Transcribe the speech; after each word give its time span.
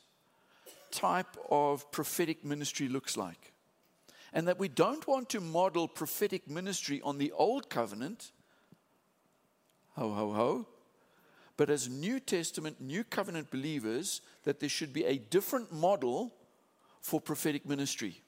type 0.93 1.37
of 1.51 1.91
prophetic 1.91 2.45
ministry 2.45 2.89
looks 2.89 3.17
like. 3.17 3.53
And 4.33 4.47
that 4.49 4.59
we 4.59 4.69
don't 4.69 5.07
want 5.07 5.29
to 5.31 5.41
model 5.41 5.89
prophetic 5.89 6.49
ministry 6.49 7.01
on 7.03 7.19
the 7.19 7.33
Old 7.33 7.71
Covenant, 7.71 8.33
ho, 9.97 10.13
ho, 10.13 10.33
ho, 10.33 10.67
but 11.57 11.71
as 11.71 11.89
New 11.89 12.21
Testament, 12.21 12.81
New 12.81 13.03
Covenant 13.03 13.51
believers, 13.51 14.21
that 14.45 14.61
there 14.61 14.69
should 14.69 14.93
be 14.93 15.05
a 15.05 15.19
different 15.19 15.73
model 15.73 16.33
for 17.01 17.21
prophetic 17.21 17.67
ministry. 17.67 18.23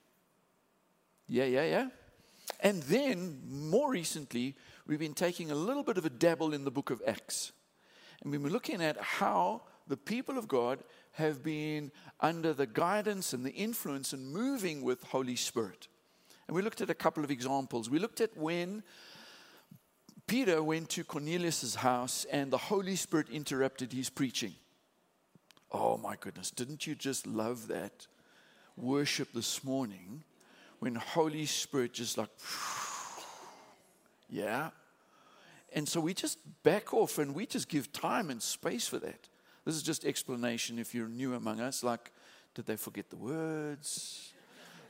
Yeah, 1.29 1.45
yeah, 1.45 1.65
yeah. 1.65 1.89
And 2.59 2.83
then, 2.83 3.41
more 3.49 3.93
recently, 3.93 4.57
we've 4.87 4.99
been 4.99 5.15
taking 5.15 5.51
a 5.51 5.55
little 5.55 5.85
bit 5.85 5.97
of 5.97 6.05
a 6.05 6.11
dabble 6.11 6.53
in 6.53 6.65
the 6.65 6.71
book 6.73 6.91
of 6.91 7.01
Acts. 7.07 7.53
And 8.21 8.33
we've 8.33 8.43
been 8.43 8.53
looking 8.53 8.83
at 8.83 9.01
how 9.01 9.63
the 9.87 9.97
people 9.97 10.37
of 10.37 10.49
God 10.49 10.83
have 11.13 11.43
been 11.43 11.93
under 12.21 12.53
the 12.53 12.67
guidance 12.67 13.33
and 13.33 13.45
the 13.45 13.53
influence 13.53 14.13
and 14.13 14.33
moving 14.33 14.83
with 14.83 15.03
Holy 15.05 15.37
Spirit. 15.37 15.89
And 16.51 16.57
we 16.57 16.63
looked 16.63 16.81
at 16.81 16.91
a 16.91 16.95
couple 16.95 17.23
of 17.23 17.31
examples. 17.31 17.89
We 17.89 18.01
looked 18.01 18.21
at 18.21 18.37
when 18.37 18.83
Peter 20.27 20.61
went 20.65 20.89
to 20.89 21.05
Cornelius' 21.05 21.77
house 21.77 22.27
and 22.29 22.51
the 22.51 22.59
Holy 22.59 22.97
Spirit 22.97 23.29
interrupted 23.31 23.93
his 23.93 24.11
preaching. 24.11 24.55
Oh 25.71 25.97
my 25.97 26.17
goodness, 26.19 26.51
didn't 26.51 26.89
you 26.89 26.97
just 26.97 27.25
love 27.25 27.69
that 27.69 28.09
worship 28.77 29.29
this 29.33 29.63
morning 29.63 30.25
when 30.81 30.97
Holy 30.97 31.47
Spirit 31.47 31.93
just 31.93 32.19
like, 32.19 32.31
yeah. 34.29 34.71
And 35.73 35.89
so 35.89 36.01
we 36.01 36.15
just 36.15 36.39
back 36.65 36.93
off 36.93 37.19
and 37.19 37.33
we 37.33 37.47
just 37.47 37.69
give 37.69 37.93
time 37.93 38.29
and 38.29 38.43
space 38.43 38.89
for 38.89 38.99
that. 38.99 39.29
This 39.65 39.77
is 39.77 39.85
just 39.85 40.05
explanation 40.05 40.81
if 40.81 40.97
you're 40.97 41.07
new 41.07 41.35
among 41.35 41.61
us. 41.61 41.85
Like, 41.85 42.11
did 42.57 42.67
they 42.67 42.75
forget 42.75 43.09
the 43.09 43.19
words? 43.19 44.33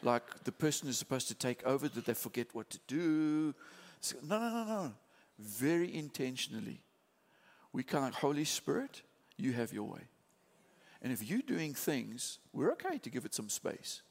Like, 0.03 0.45
the 0.45 0.53
person 0.53 0.87
who's 0.87 0.99
supposed 0.99 1.29
to 1.29 1.35
take 1.35 1.65
over, 1.67 1.89
did 1.89 2.05
they 2.05 2.15
forget 2.15 2.49
what 2.55 2.71
to 2.71 2.79
do? 2.87 3.55
So, 4.01 4.17
no, 4.23 4.39
no, 4.39 4.49
no, 4.49 4.65
no. 4.65 4.93
Very 5.39 5.95
intentionally. 5.95 6.81
We 7.73 7.83
kind 7.83 8.09
of, 8.09 8.15
Holy 8.15 8.45
Spirit, 8.45 9.03
you 9.37 9.53
have 9.53 9.73
your 9.73 9.85
way. 9.85 10.03
And 11.03 11.13
if 11.13 11.29
you're 11.29 11.43
doing 11.43 11.75
things, 11.75 12.39
we're 12.53 12.73
okay 12.73 12.99
to 12.99 13.11
give 13.11 13.25
it 13.25 13.35
some 13.35 13.49
space. 13.49 14.03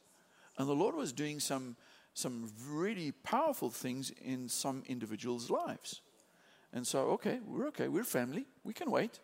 And 0.57 0.67
the 0.67 0.73
Lord 0.73 0.95
was 0.95 1.13
doing 1.13 1.39
some, 1.39 1.75
some 2.13 2.51
really 2.67 3.11
powerful 3.11 3.69
things 3.69 4.11
in 4.23 4.49
some 4.49 4.83
individuals' 4.87 5.49
lives. 5.49 6.01
And 6.73 6.85
so, 6.85 7.11
okay, 7.11 7.39
we're 7.45 7.67
okay. 7.67 7.87
We're 7.87 8.03
family. 8.03 8.45
We 8.63 8.73
can 8.73 8.91
wait. 8.91 9.19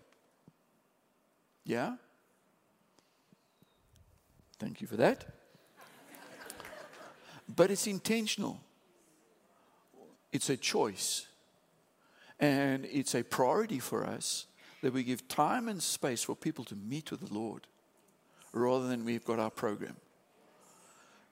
Yeah? 1.63 1.95
Thank 4.59 4.81
you 4.81 4.87
for 4.87 4.95
that. 4.97 5.34
But 7.47 7.71
it's 7.71 7.87
intentional, 7.87 8.59
it's 10.31 10.49
a 10.49 10.57
choice. 10.57 11.27
And 12.39 12.85
it's 12.85 13.15
a 13.15 13.23
priority 13.23 13.79
for 13.79 14.05
us 14.05 14.47
that 14.81 14.93
we 14.93 15.03
give 15.03 15.27
time 15.27 15.69
and 15.69 15.81
space 15.81 16.23
for 16.23 16.35
people 16.35 16.65
to 16.65 16.75
meet 16.75 17.11
with 17.11 17.21
the 17.21 17.33
Lord 17.33 17.65
rather 18.51 18.87
than 18.87 19.05
we've 19.05 19.23
got 19.23 19.39
our 19.39 19.49
program. 19.49 19.95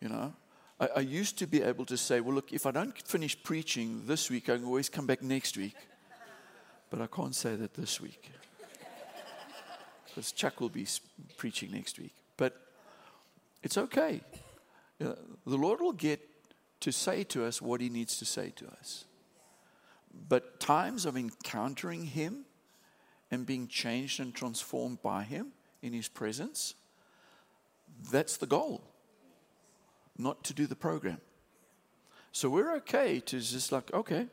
You 0.02 0.10
know, 0.10 0.34
I, 0.80 0.88
I, 0.98 1.00
used 1.00 1.38
to 1.40 1.48
be 1.48 1.62
able 1.62 1.86
to 1.86 1.98
say, 1.98 2.20
well, 2.20 2.36
look, 2.36 2.52
if 2.52 2.66
I 2.66 2.72
don't 2.72 2.98
finish 3.08 3.42
preaching 3.42 4.04
this 4.06 4.30
week, 4.30 4.50
I 4.50 4.58
can 4.58 4.66
always 4.66 4.90
come 4.90 5.06
back 5.06 5.22
next 5.22 5.58
week. 5.58 5.76
But 6.90 7.02
I 7.02 7.08
can't 7.08 7.36
say 7.36 7.56
that 7.56 7.74
this 7.74 8.02
week 8.02 8.32
because 10.06 10.32
Chuck 10.32 10.60
will 10.60 10.70
be 10.70 10.86
preaching 11.38 11.72
next 11.72 12.00
week. 12.00 12.14
But 12.38 12.60
it's 13.62 13.78
okay. 13.78 14.22
Uh, 15.04 15.16
the 15.46 15.58
Lord 15.58 15.82
will 15.82 15.94
get 15.94 16.22
to 16.80 16.92
say 16.92 17.24
to 17.26 17.46
us 17.46 17.62
what 17.62 17.82
He 17.82 17.90
needs 17.90 18.18
to 18.18 18.26
say 18.26 18.52
to 18.56 18.68
us. 18.68 19.06
But 20.30 20.60
times 20.60 21.06
of 21.06 21.18
encountering 21.18 22.06
Him 22.06 22.46
and 23.32 23.46
being 23.46 23.68
changed 23.68 24.20
and 24.20 24.34
transformed 24.34 25.02
by 25.02 25.24
Him 25.24 25.54
in 25.82 25.94
His 25.94 26.08
presence, 26.08 26.76
that's 28.12 28.38
the 28.38 28.46
goal, 28.46 28.84
not 30.18 30.44
to 30.46 30.54
do 30.54 30.68
the 30.68 30.76
program. 30.76 31.20
So 32.32 32.50
we're 32.50 32.76
okay 32.78 33.20
to 33.20 33.40
just 33.40 33.72
like, 33.72 33.94
okay, 33.94 34.28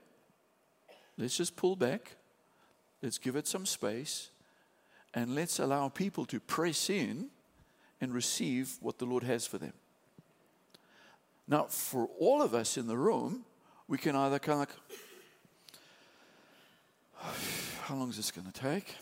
let's 1.18 1.36
just 1.36 1.56
pull 1.56 1.76
back, 1.76 2.16
let's 3.02 3.18
give 3.18 3.36
it 3.36 3.46
some 3.46 3.66
space, 3.66 4.30
and 5.12 5.34
let's 5.34 5.58
allow 5.58 5.88
people 5.88 6.24
to 6.26 6.40
press 6.40 6.88
in 6.88 7.28
and 8.00 8.14
receive 8.14 8.76
what 8.80 8.98
the 8.98 9.04
Lord 9.04 9.24
has 9.24 9.46
for 9.46 9.58
them. 9.58 9.74
Now, 11.50 11.64
for 11.64 12.08
all 12.20 12.40
of 12.42 12.54
us 12.54 12.76
in 12.76 12.86
the 12.86 12.96
room, 12.96 13.44
we 13.88 13.98
can 13.98 14.14
either 14.14 14.38
kind 14.38 14.62
of 14.62 14.68
like, 14.68 14.76
how 17.82 17.96
long 17.96 18.08
is 18.08 18.16
this 18.16 18.30
going 18.30 18.46
to 18.46 18.52
take? 18.52 18.94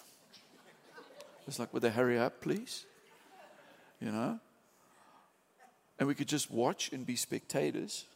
It's 1.47 1.59
like, 1.59 1.75
would 1.75 1.83
they 1.83 1.91
hurry 1.91 2.19
up, 2.19 2.41
please? 2.41 2.87
You 4.01 4.13
know? 4.13 4.41
And 5.99 6.09
we 6.09 6.15
could 6.15 6.27
just 6.27 6.51
watch 6.51 6.91
and 6.91 7.05
be 7.05 7.17
spectators. 7.17 8.07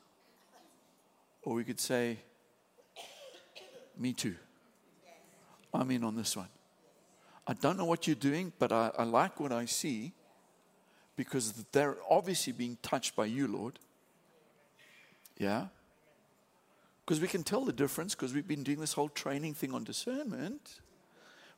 Or 1.43 1.53
we 1.55 1.65
could 1.65 1.79
say, 1.79 2.17
me 3.99 4.15
too. 4.15 4.37
I'm 5.75 5.91
in 5.91 6.05
on 6.05 6.17
this 6.17 6.39
one. 6.39 6.49
I 7.47 7.53
don't 7.53 7.77
know 7.77 7.85
what 7.85 8.07
you're 8.07 8.17
doing, 8.17 8.55
but 8.59 8.73
I, 8.73 8.93
I 8.97 9.03
like 9.05 9.39
what 9.39 9.53
I 9.53 9.67
see 9.67 10.13
because 11.17 11.53
they're 11.73 11.99
obviously 12.09 12.55
being 12.55 12.79
touched 12.83 13.15
by 13.15 13.27
you, 13.27 13.47
Lord. 13.47 13.79
Yeah? 15.39 15.67
Because 17.05 17.21
we 17.21 17.29
can 17.29 17.43
tell 17.43 17.65
the 17.65 17.73
difference 17.73 18.15
because 18.15 18.33
we've 18.33 18.47
been 18.47 18.63
doing 18.63 18.81
this 18.81 18.93
whole 18.93 19.09
training 19.09 19.55
thing 19.55 19.75
on 19.75 19.85
discernment. 19.85 20.81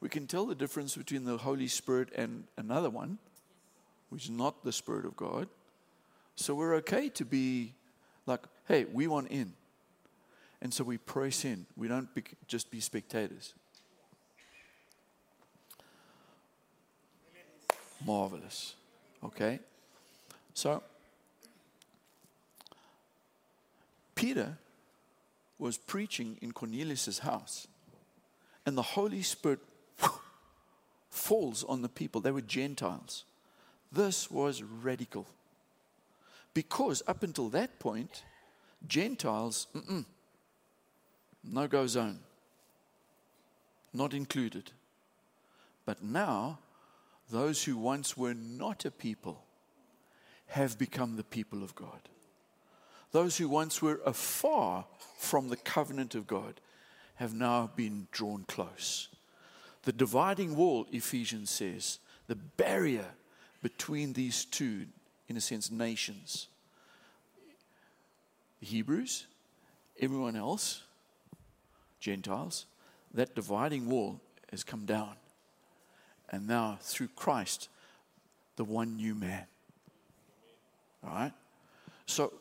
We 0.01 0.09
can 0.09 0.27
tell 0.27 0.47
the 0.47 0.55
difference 0.55 0.97
between 0.97 1.25
the 1.25 1.37
Holy 1.37 1.69
Spirit 1.69 2.11
and 2.15 2.45
another 2.57 2.91
one, 2.91 3.19
which 4.11 4.25
is 4.25 4.31
not 4.31 4.65
the 4.65 4.73
Spirit 4.73 5.05
of 5.05 5.17
God. 5.17 5.49
So 6.37 6.55
we're 6.55 6.75
okay 6.77 7.09
to 7.11 7.25
be 7.25 7.75
like, 8.27 8.41
hey, 8.67 8.87
we 8.93 9.07
want 9.07 9.29
in. 9.29 9.53
And 10.63 10.73
so 10.73 10.83
we 10.83 10.99
press 10.99 11.45
in. 11.45 11.67
We 11.77 11.89
don't 11.89 12.13
be, 12.15 12.23
just 12.47 12.71
be 12.71 12.81
spectators. 12.81 13.55
marvelous. 18.05 18.75
Okay? 19.23 19.61
So, 20.53 20.83
Peter 24.15 24.59
was 25.59 25.79
preaching 25.79 26.39
in 26.41 26.53
Cornelius' 26.53 27.21
house, 27.21 27.67
and 28.67 28.77
the 28.77 28.83
Holy 28.83 29.23
Spirit 29.23 29.61
falls 31.11 31.65
on 31.65 31.83
the 31.83 31.89
people. 31.89 32.21
They 32.21 32.31
were 32.31 32.41
Gentiles. 32.41 33.25
This 33.93 34.31
was 34.31 34.63
radical. 34.63 35.27
Because 36.53 37.03
up 37.07 37.23
until 37.23 37.49
that 37.51 37.79
point, 37.79 38.25
Gentiles, 38.87 39.67
no 41.43 41.69
go 41.69 41.87
zone, 41.87 42.19
not 43.93 44.15
included. 44.15 44.73
But 45.87 46.03
now, 46.03 46.59
those 47.31 47.65
who 47.65 47.77
once 47.77 48.17
were 48.17 48.35
not 48.35 48.85
a 48.85 48.91
people 48.91 49.45
have 50.49 50.79
become 50.79 51.17
the 51.17 51.25
people 51.25 51.63
of 51.63 51.75
God. 51.75 52.09
Those 53.15 53.37
who 53.37 53.49
once 53.49 53.81
were 53.81 54.01
afar 54.05 54.87
from 55.17 55.49
the 55.49 55.57
covenant 55.57 56.17
of 56.17 56.27
God 56.27 56.61
have 57.15 57.33
now 57.33 57.71
been 57.77 58.09
drawn 58.11 58.43
close. 58.49 59.07
The 59.85 59.93
dividing 59.93 60.57
wall, 60.57 60.89
Ephesians 60.91 61.49
says, 61.49 62.01
the 62.27 62.35
barrier 62.35 63.07
between 63.63 64.15
these 64.15 64.45
two, 64.45 64.87
in 65.29 65.37
a 65.37 65.41
sense, 65.41 65.71
nations. 65.71 66.49
The 68.59 68.67
Hebrews, 68.67 69.29
everyone 70.01 70.35
else, 70.35 70.83
Gentiles, 72.01 72.67
that 73.13 73.37
dividing 73.37 73.89
wall 73.89 74.19
has 74.51 74.65
come 74.65 74.87
down. 74.87 75.15
And 76.31 76.49
now, 76.49 76.79
through 76.81 77.11
Christ, 77.15 77.69
the 78.57 78.65
one 78.65 78.97
new 78.97 79.15
man. 79.15 79.47
All 81.07 81.15
right? 81.15 81.33
So, 82.07 82.33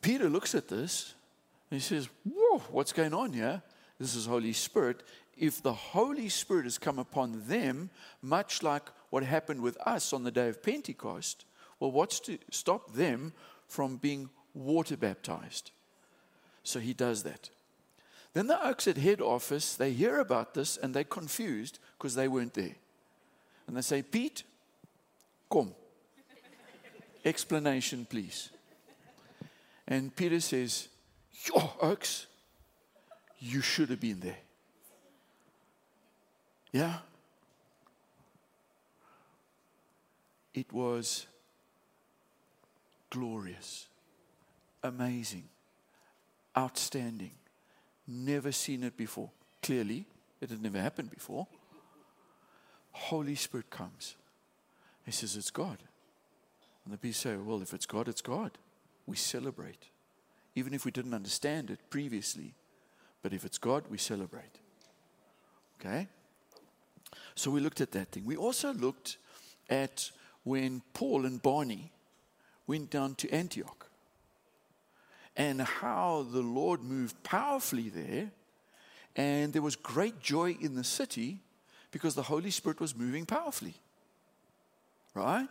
Peter 0.00 0.28
looks 0.28 0.54
at 0.54 0.68
this 0.68 1.14
and 1.70 1.80
he 1.80 1.84
says, 1.84 2.08
Whoa, 2.24 2.58
what's 2.70 2.92
going 2.92 3.14
on 3.14 3.32
here? 3.32 3.62
This 3.98 4.14
is 4.14 4.26
Holy 4.26 4.52
Spirit. 4.52 5.02
If 5.36 5.62
the 5.62 5.72
Holy 5.72 6.28
Spirit 6.28 6.64
has 6.64 6.78
come 6.78 6.98
upon 6.98 7.46
them, 7.46 7.90
much 8.22 8.62
like 8.62 8.90
what 9.10 9.22
happened 9.22 9.60
with 9.60 9.76
us 9.86 10.12
on 10.12 10.24
the 10.24 10.30
day 10.30 10.48
of 10.48 10.62
Pentecost, 10.62 11.44
well, 11.80 11.92
what's 11.92 12.20
to 12.20 12.38
stop 12.50 12.92
them 12.94 13.32
from 13.66 13.96
being 13.96 14.30
water 14.54 14.96
baptized? 14.96 15.70
So 16.62 16.80
he 16.80 16.92
does 16.92 17.22
that. 17.22 17.50
Then 18.34 18.46
the 18.46 18.66
Oaks 18.66 18.86
at 18.86 18.96
head 18.96 19.20
office, 19.20 19.74
they 19.74 19.92
hear 19.92 20.18
about 20.18 20.54
this 20.54 20.76
and 20.76 20.92
they're 20.92 21.04
confused 21.04 21.78
because 21.96 22.14
they 22.14 22.28
weren't 22.28 22.54
there. 22.54 22.76
And 23.66 23.76
they 23.76 23.80
say, 23.80 24.02
Pete, 24.02 24.42
come. 25.50 25.74
Explanation, 27.24 28.06
please. 28.08 28.50
And 29.90 30.14
Peter 30.14 30.38
says, 30.38 30.88
Yo, 31.46 31.72
Oaks, 31.80 32.26
you 33.38 33.62
should 33.62 33.88
have 33.88 34.00
been 34.00 34.20
there. 34.20 34.36
Yeah? 36.70 36.98
It 40.52 40.70
was 40.72 41.26
glorious, 43.08 43.86
amazing, 44.82 45.44
outstanding. 46.56 47.30
Never 48.06 48.52
seen 48.52 48.84
it 48.84 48.96
before. 48.96 49.30
Clearly, 49.62 50.04
it 50.40 50.50
had 50.50 50.62
never 50.62 50.80
happened 50.80 51.10
before. 51.10 51.46
Holy 52.92 53.36
Spirit 53.36 53.70
comes. 53.70 54.16
He 55.06 55.12
says, 55.12 55.36
It's 55.36 55.50
God. 55.50 55.78
And 56.84 56.92
the 56.92 56.98
people 56.98 57.14
say, 57.14 57.36
Well, 57.36 57.62
if 57.62 57.72
it's 57.72 57.86
God, 57.86 58.08
it's 58.08 58.20
God. 58.20 58.50
We 59.08 59.16
celebrate. 59.16 59.86
Even 60.54 60.74
if 60.74 60.84
we 60.84 60.90
didn't 60.90 61.14
understand 61.14 61.70
it 61.70 61.78
previously. 61.88 62.52
But 63.22 63.32
if 63.32 63.44
it's 63.44 63.56
God, 63.56 63.84
we 63.88 63.96
celebrate. 63.96 64.58
Okay? 65.80 66.08
So 67.34 67.50
we 67.50 67.60
looked 67.60 67.80
at 67.80 67.92
that 67.92 68.08
thing. 68.12 68.26
We 68.26 68.36
also 68.36 68.74
looked 68.74 69.16
at 69.70 70.10
when 70.44 70.82
Paul 70.92 71.24
and 71.24 71.40
Barney 71.40 71.90
went 72.66 72.90
down 72.90 73.14
to 73.16 73.30
Antioch 73.30 73.86
and 75.36 75.62
how 75.62 76.26
the 76.30 76.42
Lord 76.42 76.82
moved 76.82 77.22
powerfully 77.22 77.88
there. 77.88 78.30
And 79.16 79.54
there 79.54 79.62
was 79.62 79.74
great 79.74 80.20
joy 80.20 80.58
in 80.60 80.74
the 80.74 80.84
city 80.84 81.40
because 81.92 82.14
the 82.14 82.24
Holy 82.24 82.50
Spirit 82.50 82.78
was 82.78 82.94
moving 82.94 83.24
powerfully. 83.24 83.74
Right? 85.14 85.48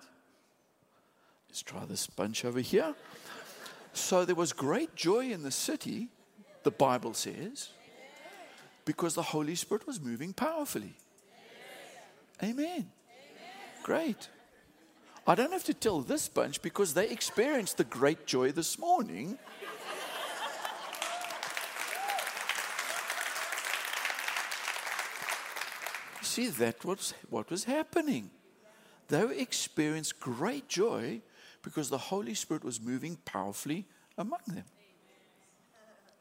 Let's 1.50 1.64
try 1.64 1.86
this 1.86 2.06
bunch 2.08 2.46
over 2.46 2.60
here. 2.60 2.94
So 3.98 4.26
there 4.26 4.36
was 4.36 4.54
great 4.54 4.96
joy 4.96 5.32
in 5.32 5.42
the 5.42 5.52
city, 5.52 6.10
the 6.62 6.70
Bible 6.70 7.16
says, 7.16 7.70
because 8.86 9.16
the 9.16 9.24
Holy 9.24 9.56
Spirit 9.56 9.88
was 9.88 10.00
moving 10.00 10.34
powerfully. 10.34 10.94
Amen. 12.42 12.92
Great. 13.82 14.30
I 15.26 15.34
don't 15.34 15.52
have 15.52 15.64
to 15.64 15.74
tell 15.74 16.02
this 16.02 16.30
bunch 16.30 16.62
because 16.62 16.94
they 16.94 17.10
experienced 17.10 17.78
the 17.78 17.84
great 17.84 18.28
joy 18.28 18.52
this 18.52 18.78
morning. 18.78 19.40
See, 26.22 26.50
that 26.50 26.86
was 26.86 27.16
what 27.32 27.50
was 27.50 27.64
happening. 27.64 28.30
They 29.08 29.40
experienced 29.40 30.20
great 30.20 30.70
joy 30.70 31.22
because 31.68 31.90
the 31.90 31.98
Holy 31.98 32.34
Spirit 32.34 32.64
was 32.64 32.80
moving 32.80 33.18
powerfully 33.26 33.86
among 34.18 34.40
them. 34.48 34.64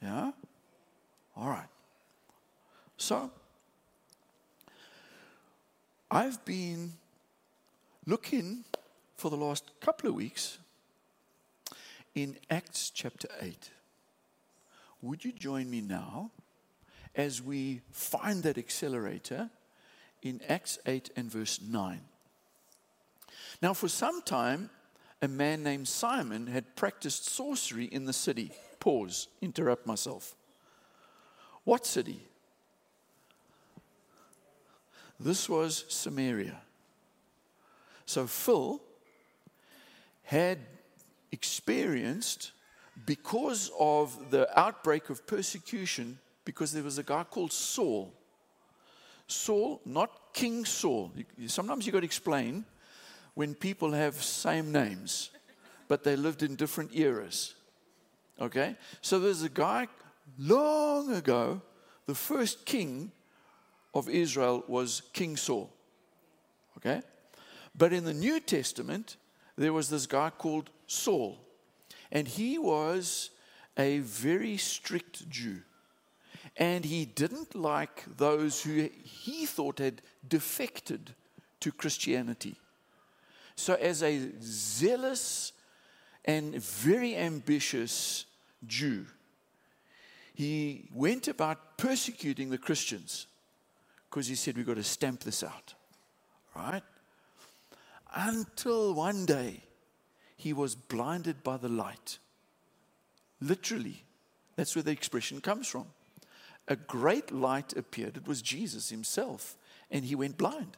Yeah? 0.02 0.32
All 1.36 1.48
right. 1.48 1.68
So, 2.96 3.30
I've 6.10 6.44
been 6.44 6.94
looking 8.06 8.64
for 9.16 9.30
the 9.30 9.36
last 9.36 9.70
couple 9.80 10.08
of 10.08 10.16
weeks 10.16 10.58
in 12.14 12.36
Acts 12.50 12.90
chapter 12.90 13.28
8. 13.40 13.70
Would 15.02 15.24
you 15.24 15.32
join 15.32 15.70
me 15.70 15.80
now 15.80 16.32
as 17.14 17.40
we 17.40 17.82
find 17.92 18.42
that 18.42 18.58
accelerator 18.58 19.50
in 20.22 20.40
Acts 20.48 20.78
8 20.86 21.10
and 21.14 21.30
verse 21.30 21.60
9? 21.60 22.00
Now, 23.62 23.74
for 23.74 23.88
some 23.88 24.22
time, 24.22 24.70
a 25.22 25.28
man 25.28 25.62
named 25.62 25.88
Simon 25.88 26.46
had 26.46 26.76
practiced 26.76 27.28
sorcery 27.28 27.86
in 27.86 28.04
the 28.04 28.12
city. 28.12 28.52
Pause, 28.80 29.28
interrupt 29.40 29.86
myself. 29.86 30.34
What 31.64 31.86
city? 31.86 32.20
This 35.18 35.48
was 35.48 35.84
Samaria. 35.88 36.60
So 38.04 38.26
Phil 38.26 38.80
had 40.22 40.58
experienced, 41.32 42.52
because 43.04 43.70
of 43.78 44.30
the 44.30 44.48
outbreak 44.58 45.10
of 45.10 45.26
persecution, 45.26 46.18
because 46.44 46.72
there 46.72 46.82
was 46.82 46.98
a 46.98 47.02
guy 47.02 47.24
called 47.24 47.52
Saul. 47.52 48.12
Saul, 49.26 49.80
not 49.84 50.32
King 50.32 50.64
Saul. 50.64 51.12
Sometimes 51.46 51.86
you've 51.86 51.92
got 51.92 52.00
to 52.00 52.06
explain 52.06 52.64
when 53.36 53.54
people 53.54 53.92
have 53.92 54.14
same 54.14 54.72
names, 54.72 55.30
but 55.88 56.02
they 56.02 56.16
lived 56.16 56.42
in 56.42 56.56
different 56.56 56.96
eras. 56.96 57.54
Okay? 58.40 58.74
So 59.02 59.18
there's 59.20 59.42
a 59.42 59.50
guy 59.50 59.88
long 60.38 61.12
ago, 61.12 61.60
the 62.06 62.14
first 62.14 62.64
king 62.64 63.12
of 63.94 64.08
Israel 64.08 64.64
was 64.66 65.02
King 65.12 65.36
Saul. 65.36 65.70
Okay? 66.78 67.02
But 67.76 67.92
in 67.92 68.04
the 68.04 68.14
New 68.14 68.40
Testament, 68.40 69.16
there 69.56 69.74
was 69.74 69.90
this 69.90 70.06
guy 70.06 70.30
called 70.30 70.70
Saul. 70.86 71.38
And 72.10 72.26
he 72.26 72.56
was 72.56 73.30
a 73.76 73.98
very 73.98 74.56
strict 74.56 75.28
Jew. 75.28 75.60
And 76.56 76.86
he 76.86 77.04
didn't 77.04 77.54
like 77.54 78.04
those 78.16 78.62
who 78.62 78.88
he 79.02 79.44
thought 79.44 79.78
had 79.78 80.00
defected 80.26 81.12
to 81.60 81.70
Christianity. 81.70 82.56
So, 83.56 83.74
as 83.74 84.02
a 84.02 84.30
zealous 84.40 85.52
and 86.24 86.54
very 86.56 87.16
ambitious 87.16 88.26
Jew, 88.66 89.06
he 90.34 90.88
went 90.92 91.28
about 91.28 91.78
persecuting 91.78 92.50
the 92.50 92.58
Christians 92.58 93.26
because 94.10 94.26
he 94.26 94.34
said, 94.34 94.56
We've 94.56 94.66
got 94.66 94.76
to 94.76 94.82
stamp 94.82 95.20
this 95.20 95.42
out. 95.42 95.74
Right? 96.54 96.82
Until 98.14 98.94
one 98.94 99.24
day 99.26 99.62
he 100.36 100.52
was 100.52 100.74
blinded 100.74 101.42
by 101.42 101.56
the 101.56 101.68
light. 101.68 102.18
Literally, 103.40 104.04
that's 104.56 104.74
where 104.74 104.82
the 104.82 104.90
expression 104.90 105.40
comes 105.40 105.66
from. 105.66 105.86
A 106.68 106.76
great 106.76 107.30
light 107.30 107.76
appeared. 107.76 108.16
It 108.16 108.26
was 108.26 108.42
Jesus 108.42 108.90
himself, 108.90 109.56
and 109.90 110.04
he 110.04 110.14
went 110.14 110.36
blind. 110.36 110.76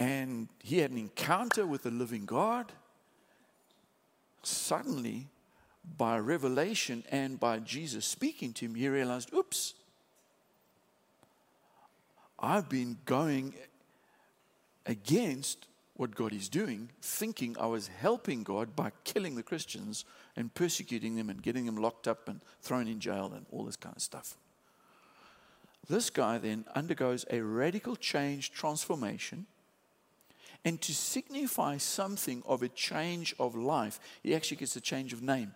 And 0.00 0.48
he 0.62 0.78
had 0.78 0.90
an 0.90 0.98
encounter 0.98 1.66
with 1.66 1.82
the 1.82 1.90
living 1.90 2.24
God. 2.24 2.72
suddenly, 4.42 5.28
by 5.98 6.18
revelation 6.18 7.04
and 7.10 7.38
by 7.38 7.58
Jesus 7.58 8.06
speaking 8.06 8.52
to 8.54 8.64
him, 8.64 8.74
he 8.74 8.88
realized, 8.88 9.32
oops, 9.34 9.74
I've 12.38 12.68
been 12.68 12.96
going 13.04 13.54
against 14.86 15.66
what 15.94 16.14
God 16.14 16.32
is 16.32 16.48
doing, 16.48 16.88
thinking 17.02 17.54
I 17.60 17.66
was 17.66 17.88
helping 17.88 18.42
God 18.42 18.74
by 18.74 18.92
killing 19.04 19.34
the 19.34 19.42
Christians 19.42 20.06
and 20.36 20.54
persecuting 20.54 21.16
them 21.16 21.28
and 21.28 21.42
getting 21.42 21.66
them 21.66 21.76
locked 21.76 22.08
up 22.08 22.28
and 22.28 22.40
thrown 22.62 22.88
in 22.88 23.00
jail 23.00 23.30
and 23.34 23.44
all 23.50 23.64
this 23.64 23.76
kind 23.76 23.94
of 23.94 24.00
stuff. 24.00 24.38
This 25.88 26.08
guy 26.08 26.38
then 26.38 26.64
undergoes 26.74 27.26
a 27.30 27.42
radical 27.42 27.96
change, 27.96 28.52
transformation, 28.52 29.46
and 30.64 30.80
to 30.82 30.94
signify 30.94 31.78
something 31.78 32.42
of 32.46 32.62
a 32.62 32.68
change 32.68 33.34
of 33.38 33.54
life, 33.54 33.98
he 34.22 34.34
actually 34.34 34.58
gets 34.58 34.76
a 34.76 34.80
change 34.80 35.12
of 35.12 35.22
name. 35.22 35.54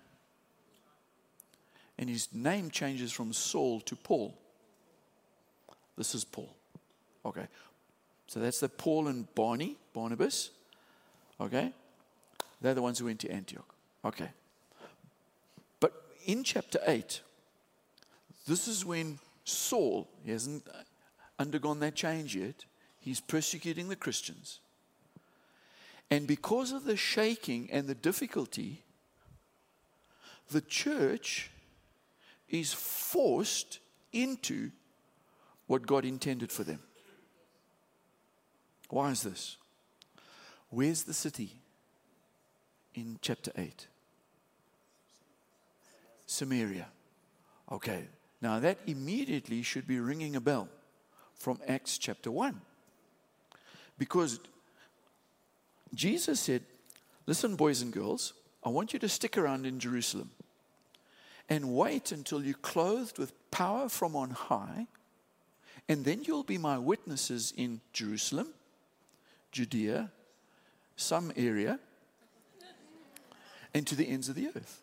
And 1.98 2.08
his 2.08 2.28
name 2.32 2.70
changes 2.70 3.12
from 3.12 3.32
Saul 3.32 3.80
to 3.82 3.94
Paul. 3.94 4.34
This 5.96 6.14
is 6.14 6.24
Paul. 6.24 6.54
Okay. 7.24 7.46
So 8.26 8.40
that's 8.40 8.60
the 8.60 8.68
Paul 8.68 9.08
and 9.08 9.32
Barney, 9.34 9.76
Barnabas. 9.92 10.50
Okay. 11.40 11.72
They're 12.60 12.74
the 12.74 12.82
ones 12.82 12.98
who 12.98 13.04
went 13.04 13.20
to 13.20 13.30
Antioch. 13.30 13.74
Okay. 14.04 14.30
But 15.80 15.92
in 16.24 16.42
chapter 16.42 16.80
8, 16.86 17.20
this 18.46 18.66
is 18.66 18.84
when 18.84 19.18
Saul, 19.44 20.08
he 20.24 20.32
hasn't 20.32 20.66
undergone 21.38 21.80
that 21.80 21.94
change 21.94 22.34
yet, 22.34 22.64
he's 22.98 23.20
persecuting 23.20 23.88
the 23.88 23.96
Christians. 23.96 24.60
And 26.10 26.26
because 26.26 26.72
of 26.72 26.84
the 26.84 26.96
shaking 26.96 27.68
and 27.72 27.86
the 27.88 27.94
difficulty, 27.94 28.82
the 30.50 30.60
church 30.60 31.50
is 32.48 32.72
forced 32.72 33.80
into 34.12 34.70
what 35.66 35.86
God 35.86 36.04
intended 36.04 36.52
for 36.52 36.62
them. 36.62 36.80
Why 38.90 39.10
is 39.10 39.22
this? 39.22 39.56
Where's 40.70 41.04
the 41.04 41.14
city 41.14 41.50
in 42.94 43.18
chapter 43.20 43.50
8? 43.56 43.88
Samaria. 46.26 46.86
Okay, 47.72 48.04
now 48.40 48.60
that 48.60 48.78
immediately 48.86 49.62
should 49.62 49.86
be 49.86 49.98
ringing 49.98 50.36
a 50.36 50.40
bell 50.40 50.68
from 51.34 51.58
Acts 51.66 51.98
chapter 51.98 52.30
1. 52.30 52.60
Because 53.98 54.38
Jesus 55.96 56.40
said, 56.40 56.62
Listen, 57.26 57.56
boys 57.56 57.80
and 57.82 57.92
girls, 57.92 58.34
I 58.62 58.68
want 58.68 58.92
you 58.92 58.98
to 58.98 59.08
stick 59.08 59.38
around 59.38 59.66
in 59.66 59.78
Jerusalem 59.78 60.30
and 61.48 61.74
wait 61.74 62.12
until 62.12 62.42
you're 62.42 62.54
clothed 62.54 63.18
with 63.18 63.32
power 63.50 63.88
from 63.88 64.16
on 64.16 64.30
high, 64.30 64.86
and 65.88 66.04
then 66.04 66.24
you'll 66.24 66.44
be 66.44 66.58
my 66.58 66.78
witnesses 66.78 67.52
in 67.56 67.80
Jerusalem 67.92 68.48
Judea, 69.52 70.10
Samaria, 70.96 71.78
and 73.72 73.86
to 73.86 73.94
the 73.94 74.08
ends 74.08 74.28
of 74.28 74.34
the 74.34 74.48
earth. 74.48 74.82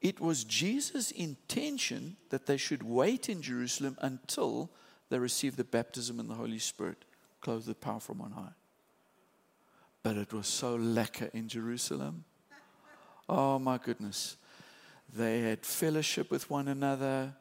It 0.00 0.20
was 0.20 0.44
Jesus' 0.44 1.10
intention 1.10 2.16
that 2.30 2.46
they 2.46 2.56
should 2.56 2.84
wait 2.84 3.28
in 3.28 3.42
Jerusalem 3.42 3.96
until 4.00 4.70
they 5.08 5.18
receive 5.18 5.56
the 5.56 5.64
baptism 5.64 6.20
in 6.20 6.28
the 6.28 6.34
Holy 6.34 6.60
Spirit, 6.60 7.04
clothed 7.40 7.66
with 7.66 7.80
power 7.80 7.98
from 7.98 8.20
on 8.20 8.32
high. 8.32 8.52
But 10.08 10.16
it 10.16 10.32
was 10.32 10.46
so 10.46 10.78
lekker 10.78 11.28
in 11.34 11.48
Jerusalem. 11.48 12.24
Oh 13.28 13.58
my 13.58 13.76
goodness. 13.76 14.38
They 15.14 15.40
had 15.40 15.66
fellowship 15.66 16.30
with 16.30 16.48
one 16.48 16.68
another. 16.68 17.34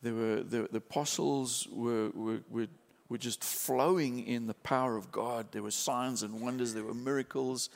There 0.00 0.14
were, 0.14 0.36
the, 0.44 0.68
the 0.70 0.78
apostles 0.78 1.66
were, 1.72 2.10
were, 2.10 2.38
were 2.48 2.68
were 3.08 3.18
just 3.18 3.42
flowing 3.42 4.26
in 4.26 4.46
the 4.46 4.54
power 4.54 4.96
of 4.96 5.10
God. 5.10 5.48
There 5.50 5.64
were 5.64 5.72
signs 5.72 6.22
and 6.22 6.40
wonders, 6.40 6.72
there 6.72 6.84
were 6.84 6.94
miracles, 6.94 7.68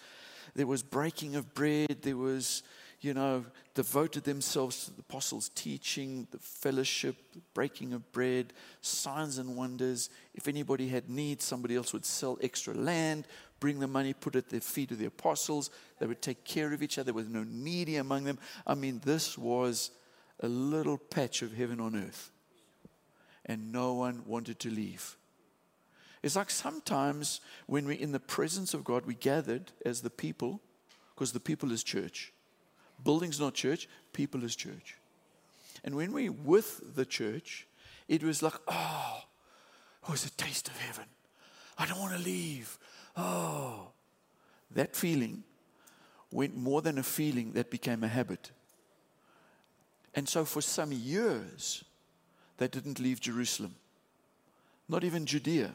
there 0.55 0.67
was 0.67 0.83
breaking 0.83 1.35
of 1.35 1.53
bread, 1.55 1.99
there 2.03 2.17
was, 2.17 2.63
you 3.01 3.15
know, 3.15 3.45
devoted 3.75 4.25
themselves 4.25 4.85
to 4.85 4.93
the 4.93 5.01
apostles' 5.01 5.51
teaching, 5.51 6.27
the 6.31 6.39
fellowship, 6.39 7.17
the 7.35 7.41
breaking 7.55 7.93
of 7.93 8.11
bread, 8.13 8.53
signs 8.81 9.39
and 9.39 9.57
wonders. 9.57 10.11
If 10.35 10.49
anybody 10.49 10.89
had 10.89 11.09
need, 11.09 11.43
somebody 11.43 11.77
else 11.77 11.93
would 11.93 12.05
sell 12.05 12.39
extra 12.41 12.75
land, 12.75 13.27
bring 13.61 13.81
the 13.81 13.87
money, 13.87 14.13
put 14.13 14.35
it 14.35 14.45
at 14.45 14.49
the 14.51 14.61
feet 14.61 14.91
of 14.91 14.99
the 14.99 15.07
apostles. 15.07 15.71
They 15.99 16.07
would 16.07 16.23
take 16.23 16.45
care 16.45 16.73
of 16.73 16.83
each 16.83 16.99
other. 16.99 17.07
There 17.07 17.15
was 17.15 17.29
no 17.29 17.45
needy 17.45 17.97
among 17.97 18.25
them. 18.25 18.39
I 18.67 18.75
mean, 18.75 19.01
this 19.05 19.37
was 19.37 19.91
a 20.41 20.49
little 20.49 20.99
patch 20.99 21.43
of 21.43 21.55
heaven 21.55 21.81
on 21.81 21.97
earth. 21.97 22.31
And 23.47 23.73
no 23.73 23.95
one 23.95 24.23
wanted 24.27 24.59
to 24.61 24.71
leave. 24.71 25.17
It's 26.23 26.37
like 26.37 26.51
sometimes 26.51 27.41
when 27.67 27.87
we're 27.87 27.99
in 27.99 28.13
the 28.13 28.21
presence 28.21 28.75
of 28.75 28.85
God, 28.85 29.07
we 29.07 29.15
gathered 29.15 29.73
as 29.87 30.01
the 30.01 30.11
people, 30.11 30.61
because 31.15 31.33
the 31.33 31.41
people 31.41 31.73
is 31.73 31.83
church. 31.83 32.33
Building's 33.05 33.41
not 33.41 33.55
church, 33.55 33.89
people 34.13 34.45
is 34.45 34.57
church. 34.57 34.97
And 35.85 35.95
when 35.95 36.13
we're 36.13 36.33
with 36.33 36.97
the 36.97 37.07
church, 37.07 37.67
it 38.09 38.23
was 38.23 38.43
like, 38.43 38.55
oh, 38.67 39.21
oh 40.03 40.09
it 40.09 40.11
was 40.11 40.27
a 40.27 40.31
taste 40.33 40.69
of 40.69 40.77
heaven. 40.79 41.05
I 41.79 41.87
don't 41.87 42.01
want 42.01 42.17
to 42.17 42.23
leave. 42.23 42.77
Oh, 43.19 43.89
that 44.71 44.95
feeling 44.95 45.43
went 46.31 46.57
more 46.57 46.81
than 46.81 46.99
a 46.99 47.03
feeling, 47.03 47.53
that 47.55 47.69
became 47.69 48.05
a 48.05 48.09
habit. 48.09 48.53
And 50.15 50.29
so 50.29 50.45
for 50.45 50.61
some 50.61 50.93
years, 50.93 51.85
they 52.59 52.69
didn't 52.69 53.01
leave 53.01 53.21
Jerusalem, 53.21 53.75
not 54.89 55.03
even 55.03 55.27
Judea. 55.27 55.75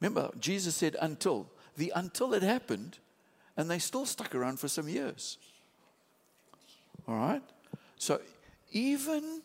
Remember, 0.00 0.30
Jesus 0.40 0.74
said 0.74 0.96
until. 1.00 1.48
The 1.76 1.92
until 1.94 2.34
it 2.34 2.42
happened, 2.42 2.98
and 3.56 3.70
they 3.70 3.78
still 3.78 4.06
stuck 4.06 4.34
around 4.34 4.58
for 4.58 4.68
some 4.68 4.88
years. 4.88 5.38
All 7.06 7.14
right? 7.14 7.42
So 7.98 8.20
even 8.72 9.42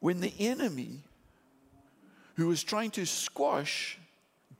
when 0.00 0.20
the 0.20 0.32
enemy 0.38 1.00
who 2.34 2.48
was 2.48 2.62
trying 2.62 2.90
to 2.92 3.06
squash, 3.06 3.98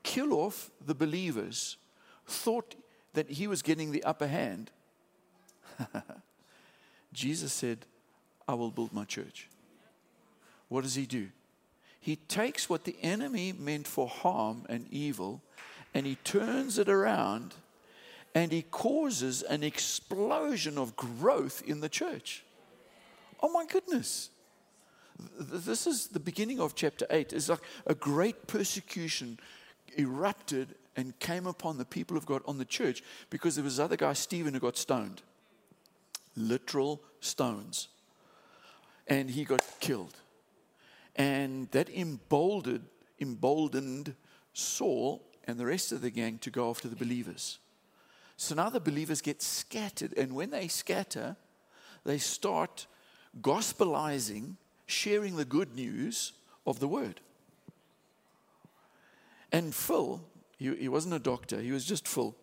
kill 0.07 0.33
off 0.33 0.71
the 0.81 0.95
believers, 0.95 1.77
thought 2.27 2.77
that 3.15 3.29
he 3.29 3.49
was 3.49 3.61
getting 3.61 3.91
the 3.91 4.05
upper 4.05 4.29
hand, 4.29 4.71
Jesus 7.13 7.53
said, 7.53 7.85
I 8.47 8.55
will 8.55 8.71
build 8.71 8.93
my 8.93 9.05
church. 9.05 9.49
What 10.69 10.85
does 10.85 10.95
he 10.95 11.07
do? 11.07 11.29
He 11.99 12.17
takes 12.17 12.71
what 12.71 12.85
the 12.85 12.97
enemy 13.03 13.53
meant 13.53 13.89
for 13.89 14.07
harm 14.07 14.65
and 14.69 14.87
evil 14.91 15.43
and 15.93 16.07
he 16.07 16.15
turns 16.17 16.79
it 16.79 16.89
around 16.89 17.55
and 18.33 18.53
he 18.53 18.63
causes 18.63 19.43
an 19.43 19.65
explosion 19.65 20.79
of 20.79 20.95
growth 20.95 21.63
in 21.67 21.81
the 21.81 21.89
church. 21.89 22.45
Oh 23.43 23.51
my 23.51 23.67
goodness. 23.67 24.31
This 25.41 25.87
is 25.87 26.09
the 26.09 26.21
beginning 26.21 26.61
of 26.61 26.75
chapter 26.75 27.07
8. 27.11 27.33
It's 27.33 27.49
like 27.49 27.63
a 27.87 27.95
great 27.95 28.47
persecution 28.47 29.39
erupted 29.97 30.75
and 30.97 31.19
came 31.19 31.47
upon 31.47 31.78
the 31.78 31.85
people 31.85 32.16
of 32.16 32.26
God 32.26 32.43
on 32.47 32.59
the 32.59 32.64
church 32.64 33.02
because 33.31 33.55
there 33.55 33.64
was 33.64 33.78
other 33.78 33.97
guy, 33.97 34.14
Stephen, 34.14 34.55
who 34.55 34.61
got 34.61 34.76
stoned. 34.76 35.23
Literal 36.37 37.02
stones. 37.21 37.88
And 39.07 39.31
he 39.31 39.45
got 39.45 39.62
killed. 39.81 40.14
And 41.14 41.71
that 41.71 41.88
emboldened, 41.88 42.87
emboldened 43.21 44.14
Saul 44.52 45.23
and 45.45 45.59
the 45.59 45.66
rest 45.66 45.93
of 45.93 46.00
the 46.00 46.11
gang 46.11 46.38
to 46.38 46.50
go 46.50 46.71
after 46.71 46.88
the 46.88 46.97
believers. 46.97 47.59
So 48.37 48.55
now 48.55 48.69
the 48.69 48.81
believers 48.81 49.21
get 49.21 49.43
scattered. 49.43 50.16
And 50.16 50.35
when 50.35 50.50
they 50.50 50.69
scatter, 50.69 51.37
they 52.05 52.19
start 52.19 52.87
gospelizing, 53.40 54.57
sharing 54.87 55.37
the 55.37 55.45
good 55.45 55.75
news 55.75 56.33
of 56.66 56.81
the 56.81 56.88
word. 56.88 57.21
And 59.53 59.75
Phil, 59.75 60.21
he, 60.59 60.75
he 60.75 60.88
wasn't 60.88 61.15
a 61.15 61.19
doctor, 61.19 61.61
he 61.61 61.73
was 61.73 61.85
just 61.85 62.07
Phil. 62.07 62.35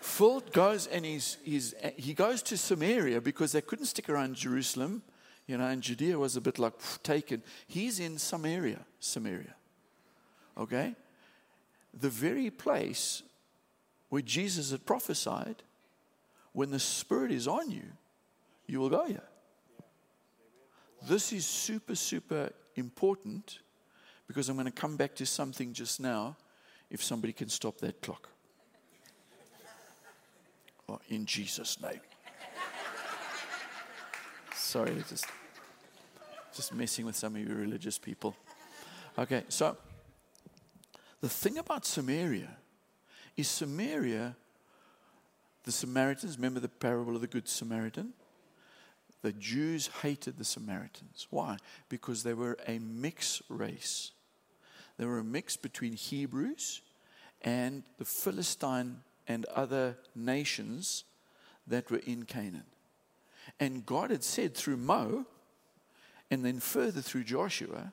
Phil 0.00 0.40
goes 0.52 0.86
and 0.86 1.04
he's, 1.04 1.36
he's, 1.42 1.74
he 1.96 2.14
goes 2.14 2.40
to 2.42 2.56
Samaria 2.56 3.20
because 3.20 3.52
they 3.52 3.60
couldn't 3.60 3.86
stick 3.86 4.08
around 4.08 4.36
Jerusalem 4.36 5.02
you 5.46 5.56
know, 5.56 5.66
and 5.66 5.80
Judea 5.80 6.18
was 6.18 6.36
a 6.36 6.40
bit 6.40 6.58
like 6.58 6.74
taken. 7.02 7.42
He's 7.68 8.00
in 8.00 8.18
Samaria, 8.18 8.80
Samaria. 8.98 9.54
Okay? 10.58 10.94
The 11.94 12.08
very 12.08 12.50
place 12.50 13.22
where 14.08 14.22
Jesus 14.22 14.72
had 14.72 14.84
prophesied, 14.84 15.62
when 16.52 16.70
the 16.70 16.80
Spirit 16.80 17.30
is 17.30 17.46
on 17.46 17.70
you, 17.70 17.84
you 18.66 18.80
will 18.80 18.88
go 18.88 19.06
here. 19.06 19.22
This 21.02 21.32
is 21.32 21.46
super, 21.46 21.94
super 21.94 22.50
important 22.74 23.60
because 24.26 24.48
I'm 24.48 24.56
going 24.56 24.66
to 24.66 24.72
come 24.72 24.96
back 24.96 25.14
to 25.16 25.26
something 25.26 25.72
just 25.72 26.00
now 26.00 26.36
if 26.90 27.02
somebody 27.02 27.32
can 27.32 27.48
stop 27.48 27.78
that 27.78 28.00
clock. 28.00 28.28
Oh, 30.88 31.00
in 31.08 31.26
Jesus' 31.26 31.80
name. 31.80 32.00
Sorry, 34.54 34.94
just, 35.08 35.26
just 36.54 36.74
messing 36.74 37.06
with 37.06 37.16
some 37.16 37.34
of 37.34 37.40
you 37.40 37.54
religious 37.54 37.98
people. 37.98 38.36
Okay, 39.18 39.44
so 39.48 39.76
the 41.20 41.28
thing 41.28 41.58
about 41.58 41.84
Samaria 41.84 42.50
is 43.36 43.48
Samaria, 43.48 44.36
the 45.64 45.72
Samaritans, 45.72 46.36
remember 46.36 46.60
the 46.60 46.68
parable 46.68 47.14
of 47.14 47.20
the 47.20 47.26
Good 47.26 47.48
Samaritan? 47.48 48.12
The 49.22 49.32
Jews 49.32 49.88
hated 50.02 50.38
the 50.38 50.44
Samaritans. 50.44 51.26
Why? 51.30 51.56
Because 51.88 52.22
they 52.22 52.34
were 52.34 52.56
a 52.66 52.78
mixed 52.78 53.42
race. 53.48 54.12
They 54.98 55.04
were 55.04 55.18
a 55.18 55.24
mix 55.24 55.56
between 55.56 55.92
Hebrews 55.92 56.82
and 57.42 57.82
the 57.98 58.04
Philistine 58.04 58.98
and 59.28 59.44
other 59.46 59.96
nations 60.14 61.04
that 61.66 61.90
were 61.90 62.00
in 62.06 62.24
Canaan. 62.24 62.64
And 63.60 63.86
God 63.86 64.10
had 64.10 64.24
said 64.24 64.54
through 64.54 64.78
Mo, 64.78 65.26
and 66.30 66.44
then 66.44 66.60
further 66.60 67.00
through 67.00 67.24
Joshua, 67.24 67.92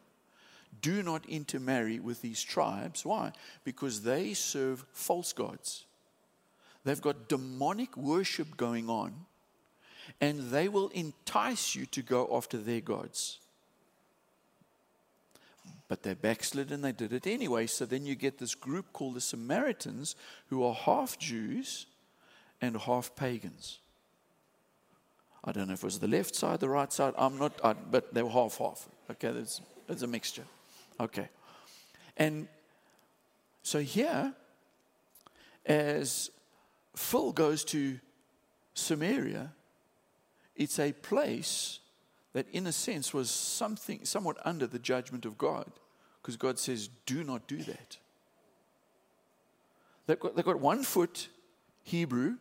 do 0.82 1.04
not 1.04 1.26
intermarry 1.28 2.00
with 2.00 2.22
these 2.22 2.42
tribes. 2.42 3.06
Why? 3.06 3.32
Because 3.64 4.02
they 4.02 4.34
serve 4.34 4.86
false 4.92 5.34
gods. 5.34 5.86
They've 6.84 7.00
got 7.02 7.30
demonic 7.30 7.96
worship 7.96 8.58
going 8.58 8.90
on, 8.90 9.14
and 10.20 10.50
they 10.52 10.68
will 10.68 10.90
entice 10.90 11.76
you 11.76 11.86
to 11.88 12.02
go 12.02 12.28
after 12.36 12.58
their 12.58 12.82
gods. 12.82 13.40
But 15.94 16.02
they 16.02 16.16
backslid 16.16 16.72
and 16.72 16.84
they 16.84 16.92
did 16.92 17.14
it 17.14 17.28
anyway. 17.28 17.68
So 17.68 17.86
then 17.86 18.04
you 18.04 18.16
get 18.16 18.40
this 18.40 18.56
group 18.56 18.92
called 18.94 19.14
the 19.14 19.22
Samaritans 19.22 20.16
who 20.48 20.64
are 20.64 20.74
half 20.74 21.20
Jews 21.20 21.86
and 22.60 22.76
half 22.76 23.16
pagans. 23.16 23.78
I 25.44 25.52
don't 25.52 25.68
know 25.68 25.76
if 25.76 25.84
it 25.84 25.86
was 25.86 26.00
the 26.00 26.08
left 26.08 26.34
side, 26.34 26.62
the 26.62 26.68
right 26.68 26.92
side. 26.92 27.14
I'm 27.16 27.38
not, 27.38 27.64
I, 27.64 27.74
but 27.74 28.12
they 28.12 28.24
were 28.24 28.32
half 28.32 28.58
half. 28.58 28.90
Okay, 29.12 29.32
there's, 29.34 29.62
there's 29.86 30.02
a 30.02 30.08
mixture. 30.08 30.46
Okay. 31.00 31.30
And 32.18 32.48
so 33.62 33.80
here, 33.80 34.34
as 35.64 36.32
Phil 36.96 37.34
goes 37.34 37.64
to 37.66 38.00
Samaria, 38.74 39.52
it's 40.56 40.80
a 40.80 40.92
place 40.92 41.82
that, 42.32 42.48
in 42.50 42.66
a 42.66 42.72
sense, 42.72 43.14
was 43.14 43.30
something 43.30 44.06
somewhat 44.06 44.38
under 44.44 44.66
the 44.66 44.80
judgment 44.80 45.24
of 45.28 45.38
God, 45.38 45.72
because 46.24 46.38
God 46.38 46.58
says, 46.58 46.90
"Do 47.06 47.24
not 47.24 47.48
do 47.48 47.58
that." 47.58 47.98
They've 50.08 50.20
got, 50.20 50.36
they've 50.36 50.46
got 50.46 50.60
one 50.60 50.84
foot 50.84 51.28
Hebrew 51.84 52.38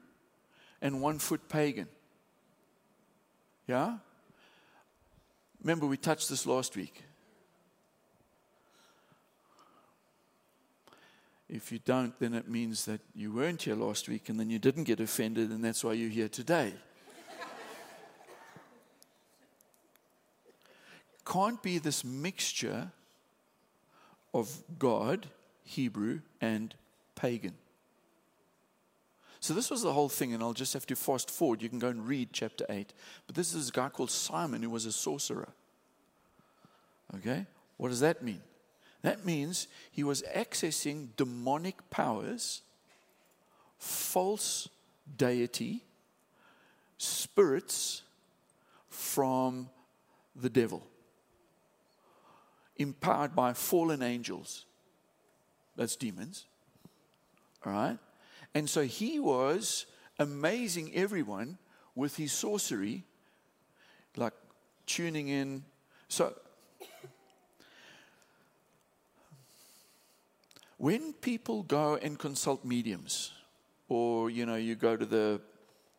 and 0.81 1.03
one 1.03 1.19
foot 1.19 1.49
pagan. 1.49 1.89
Yeah. 3.67 3.99
Remember, 5.63 5.87
we 5.87 5.97
touched 5.97 6.29
this 6.29 6.47
last 6.47 6.77
week. 6.77 7.03
If 11.49 11.71
you 11.71 11.79
don't, 11.85 12.19
then 12.19 12.35
it 12.35 12.49
means 12.49 12.87
that 12.87 13.01
you 13.15 13.33
weren't 13.33 13.63
here 13.63 13.75
last 13.75 14.09
week 14.09 14.29
and 14.29 14.41
then 14.41 14.49
you 14.49 14.59
didn't 14.59 14.85
get 14.85 15.01
offended, 15.01 15.51
and 15.51 15.63
that's 15.63 15.85
why 15.85 15.93
you're 15.93 16.09
here 16.09 16.29
today. 16.29 16.73
Can't 21.27 21.63
be 21.63 21.79
this 21.79 22.05
mixture 22.05 22.91
of 24.35 24.63
God, 24.79 25.29
Hebrew, 25.65 26.21
and 26.41 26.75
pagan. 27.15 27.55
So, 29.41 29.55
this 29.55 29.71
was 29.71 29.83
the 29.83 29.93
whole 29.93 30.09
thing, 30.09 30.33
and 30.33 30.43
I'll 30.43 30.53
just 30.53 30.73
have 30.73 30.87
to 30.87 30.95
fast 30.95 31.31
forward. 31.31 31.63
You 31.63 31.69
can 31.69 31.81
go 31.81 31.89
and 31.89 32.07
read 32.07 32.29
chapter 32.33 32.65
8. 32.69 32.93
But 33.27 33.35
this 33.35 33.55
is 33.55 33.71
a 33.71 33.73
guy 33.73 33.89
called 33.89 34.11
Simon 34.11 34.63
who 34.63 34.71
was 34.71 34.87
a 34.87 34.93
sorcerer. 34.93 35.49
Okay? 37.17 37.47
What 37.77 37.89
does 37.89 38.01
that 38.01 38.23
mean? 38.23 38.41
That 39.03 39.25
means 39.25 39.67
he 39.91 40.05
was 40.05 40.23
accessing 40.35 41.09
demonic 41.17 41.91
powers, 41.91 42.63
false 43.79 44.69
deity, 45.17 45.83
spirits 46.99 48.03
from 48.89 49.69
the 50.37 50.49
devil, 50.49 50.87
empowered 52.77 53.35
by 53.35 53.53
fallen 53.53 54.03
angels. 54.03 54.67
That's 55.77 55.97
demons. 55.97 56.47
All 57.65 57.73
right? 57.73 57.99
And 58.55 58.69
so 58.69 58.83
he 58.83 59.19
was 59.19 59.87
amazing 60.19 60.93
everyone 60.95 61.59
with 61.95 62.17
his 62.17 62.33
sorcery, 62.33 63.05
like 64.17 64.35
tuning 64.87 65.29
in. 65.29 65.65
So 66.09 66.35
when 70.77 71.13
people 71.15 71.63
go 71.63 71.97
and 71.97 72.19
consult 72.19 72.65
mediums, 72.65 73.33
or 73.89 74.31
you 74.31 74.47
know, 74.47 74.57
you 74.57 74.75
go 74.75 74.97
to 74.97 75.07
the 75.07 75.41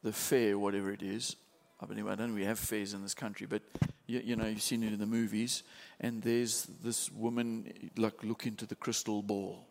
the 0.03 0.11
fair, 0.11 0.59
whatever 0.59 0.91
it 0.91 1.01
is. 1.01 1.35
I 1.81 1.85
mean, 1.85 2.07
I 2.07 2.15
don't 2.15 2.29
know 2.29 2.35
we 2.35 2.45
have 2.45 2.59
fairs 2.59 2.93
in 2.93 3.01
this 3.01 3.13
country, 3.13 3.47
but 3.47 3.61
you, 4.05 4.21
you, 4.23 4.35
know, 4.35 4.45
you've 4.45 4.61
seen 4.61 4.83
it 4.83 4.93
in 4.93 4.99
the 4.99 5.05
movies. 5.05 5.63
And 5.99 6.21
there's 6.21 6.67
this 6.83 7.11
woman 7.11 7.91
like 7.97 8.23
look 8.23 8.45
into 8.45 8.65
the 8.65 8.75
crystal 8.75 9.21
ball, 9.21 9.65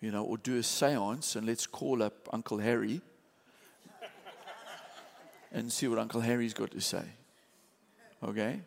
you 0.00 0.10
know, 0.10 0.24
or 0.24 0.38
do 0.38 0.56
a 0.56 0.62
séance 0.62 1.36
and 1.36 1.46
let's 1.46 1.66
call 1.66 2.02
up 2.02 2.28
Uncle 2.32 2.58
Harry 2.58 3.00
and 5.52 5.72
see 5.72 5.88
what 5.88 5.98
Uncle 5.98 6.20
Harry's 6.20 6.54
got 6.54 6.70
to 6.72 6.80
say. 6.80 7.04
Okay? 8.22 8.60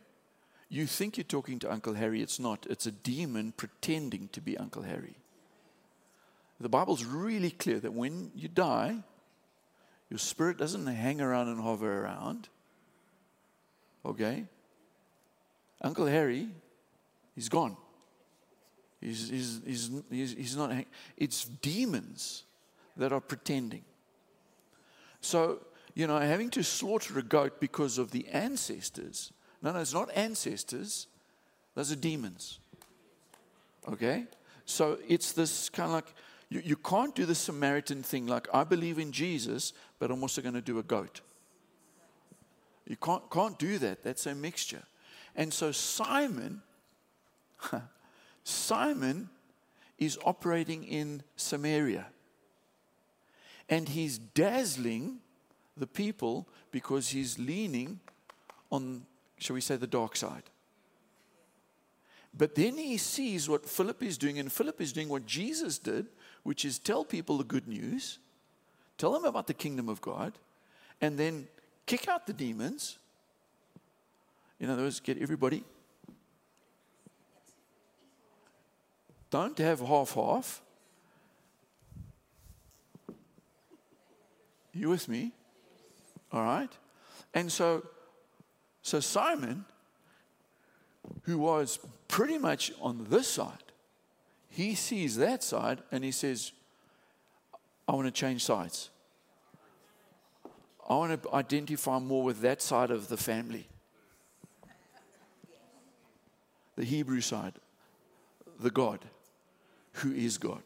You 0.69 0.85
think 0.85 1.17
you're 1.17 1.25
talking 1.25 1.59
to 1.59 1.71
Uncle 1.71 1.93
Harry, 1.95 2.21
it's 2.21 2.39
not. 2.39 2.65
It's 2.69 2.85
a 2.85 2.91
demon 2.91 3.53
pretending 3.55 4.29
to 4.29 4.41
be 4.41 4.57
Uncle 4.57 4.83
Harry. 4.83 5.15
The 6.61 6.69
Bible's 6.69 7.03
really 7.03 7.51
clear 7.51 7.79
that 7.79 7.93
when 7.93 8.31
you 8.35 8.47
die, 8.47 8.97
your 10.09 10.19
spirit 10.19 10.57
doesn't 10.57 10.85
hang 10.85 11.19
around 11.19 11.47
and 11.47 11.59
hover 11.59 12.03
around. 12.03 12.49
Okay? 14.05 14.45
Uncle 15.81 16.05
Harry, 16.05 16.47
he's 17.35 17.49
gone. 17.49 17.75
He's, 18.99 19.29
he's, 19.29 19.61
he's, 19.65 19.91
he's, 20.11 20.33
he's 20.33 20.57
not, 20.57 20.71
it's 21.17 21.45
demons 21.45 22.43
that 22.97 23.11
are 23.11 23.19
pretending. 23.19 23.83
So, 25.21 25.59
you 25.95 26.07
know, 26.07 26.19
having 26.19 26.49
to 26.51 26.63
slaughter 26.63 27.17
a 27.17 27.23
goat 27.23 27.59
because 27.59 27.97
of 27.97 28.11
the 28.11 28.27
ancestors. 28.27 29.33
No, 29.61 29.71
no, 29.71 29.79
it's 29.79 29.93
not 29.93 30.09
ancestors, 30.15 31.07
those 31.75 31.91
are 31.91 31.95
demons. 31.95 32.59
Okay? 33.87 34.25
So 34.65 34.99
it's 35.07 35.31
this 35.31 35.69
kind 35.69 35.87
of 35.87 35.93
like, 35.93 36.13
you, 36.49 36.61
you 36.63 36.75
can't 36.75 37.15
do 37.15 37.25
the 37.25 37.35
Samaritan 37.35 38.03
thing 38.03 38.27
like, 38.27 38.47
I 38.53 38.63
believe 38.63 38.99
in 38.99 39.11
Jesus, 39.11 39.73
but 39.99 40.11
I'm 40.11 40.21
also 40.21 40.41
going 40.41 40.55
to 40.55 40.61
do 40.61 40.79
a 40.79 40.83
goat. 40.83 41.21
You 42.91 42.97
can't, 42.97 43.23
can't 43.31 43.57
do 43.57 43.77
that. 43.77 44.03
That's 44.03 44.25
a 44.25 44.35
mixture. 44.35 44.83
And 45.33 45.53
so 45.53 45.71
Simon, 45.71 46.61
Simon 48.43 49.29
is 49.97 50.19
operating 50.25 50.83
in 50.83 51.23
Samaria. 51.37 52.07
And 53.69 53.87
he's 53.87 54.17
dazzling 54.17 55.19
the 55.77 55.87
people 55.87 56.49
because 56.69 57.07
he's 57.07 57.39
leaning 57.39 58.01
on, 58.69 59.05
shall 59.37 59.53
we 59.53 59.61
say, 59.61 59.77
the 59.77 59.87
dark 59.87 60.17
side. 60.17 60.43
But 62.37 62.55
then 62.55 62.75
he 62.75 62.97
sees 62.97 63.47
what 63.47 63.65
Philip 63.65 64.03
is 64.03 64.17
doing, 64.17 64.37
and 64.37 64.51
Philip 64.51 64.81
is 64.81 64.91
doing 64.91 65.07
what 65.07 65.25
Jesus 65.25 65.77
did 65.79 66.07
which 66.43 66.65
is 66.65 66.77
tell 66.77 67.05
people 67.05 67.37
the 67.37 67.45
good 67.45 67.69
news, 67.69 68.19
tell 68.97 69.13
them 69.13 69.23
about 69.23 69.47
the 69.47 69.53
kingdom 69.53 69.87
of 69.87 70.01
God, 70.01 70.33
and 70.99 71.17
then 71.17 71.47
kick 71.91 72.07
out 72.07 72.25
the 72.25 72.31
demons. 72.31 72.97
In 74.61 74.69
other 74.69 74.83
words, 74.83 75.01
get 75.01 75.21
everybody. 75.21 75.61
Don't 79.29 79.57
have 79.57 79.81
half 79.81 80.13
half. 80.13 80.61
You 84.73 84.87
with 84.87 85.09
me? 85.09 85.33
All 86.31 86.43
right? 86.43 86.71
And 87.33 87.51
so 87.51 87.85
so 88.81 89.01
Simon 89.01 89.65
who 91.23 91.39
was 91.39 91.77
pretty 92.07 92.37
much 92.37 92.71
on 92.81 93.05
this 93.09 93.27
side 93.27 93.71
he 94.49 94.75
sees 94.75 95.17
that 95.17 95.43
side 95.43 95.79
and 95.91 96.05
he 96.05 96.11
says, 96.11 96.51
I 97.87 97.93
want 97.95 98.07
to 98.07 98.11
change 98.11 98.45
sides. 98.45 98.89
I 100.91 100.95
want 100.95 101.23
to 101.23 101.33
identify 101.33 101.99
more 101.99 102.21
with 102.21 102.41
that 102.41 102.61
side 102.61 102.91
of 102.91 103.07
the 103.07 103.15
family. 103.15 103.65
The 106.75 106.83
Hebrew 106.83 107.21
side, 107.21 107.53
the 108.59 108.71
God 108.71 108.99
who 109.93 110.11
is 110.11 110.37
God. 110.37 110.63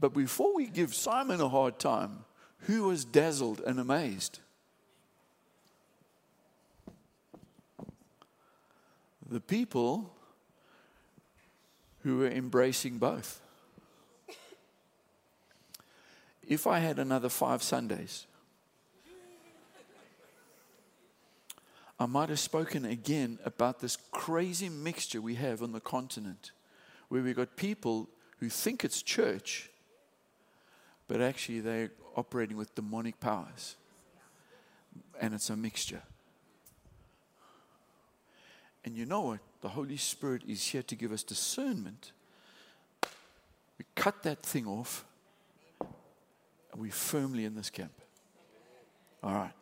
But 0.00 0.14
before 0.14 0.54
we 0.54 0.66
give 0.66 0.94
Simon 0.94 1.42
a 1.42 1.48
hard 1.50 1.78
time, 1.78 2.24
who 2.60 2.84
was 2.84 3.04
dazzled 3.04 3.60
and 3.60 3.78
amazed? 3.78 4.38
The 9.28 9.40
people 9.40 10.10
who 12.02 12.16
were 12.16 12.30
embracing 12.30 12.96
both. 12.96 13.42
If 16.50 16.66
I 16.66 16.80
had 16.80 16.98
another 16.98 17.28
five 17.28 17.62
Sundays, 17.62 18.26
I 21.96 22.06
might 22.06 22.28
have 22.28 22.40
spoken 22.40 22.84
again 22.84 23.38
about 23.44 23.78
this 23.78 23.96
crazy 24.10 24.68
mixture 24.68 25.20
we 25.20 25.36
have 25.36 25.62
on 25.62 25.70
the 25.70 25.78
continent 25.78 26.50
where 27.08 27.22
we've 27.22 27.36
got 27.36 27.54
people 27.54 28.08
who 28.40 28.48
think 28.48 28.84
it's 28.84 29.00
church, 29.00 29.70
but 31.06 31.20
actually 31.20 31.60
they're 31.60 31.92
operating 32.16 32.56
with 32.56 32.74
demonic 32.74 33.20
powers. 33.20 33.76
And 35.20 35.34
it's 35.34 35.50
a 35.50 35.56
mixture. 35.56 36.02
And 38.84 38.96
you 38.96 39.06
know 39.06 39.20
what? 39.20 39.38
The 39.60 39.68
Holy 39.68 39.98
Spirit 39.98 40.42
is 40.48 40.64
here 40.64 40.82
to 40.82 40.96
give 40.96 41.12
us 41.12 41.22
discernment. 41.22 42.10
We 43.78 43.84
cut 43.94 44.24
that 44.24 44.42
thing 44.42 44.66
off, 44.66 45.04
and 46.72 46.80
we're 46.80 46.92
firmly 46.92 47.44
in 47.44 47.54
this 47.54 47.70
camp. 47.70 47.92
All 49.22 49.34
right. 49.34 49.52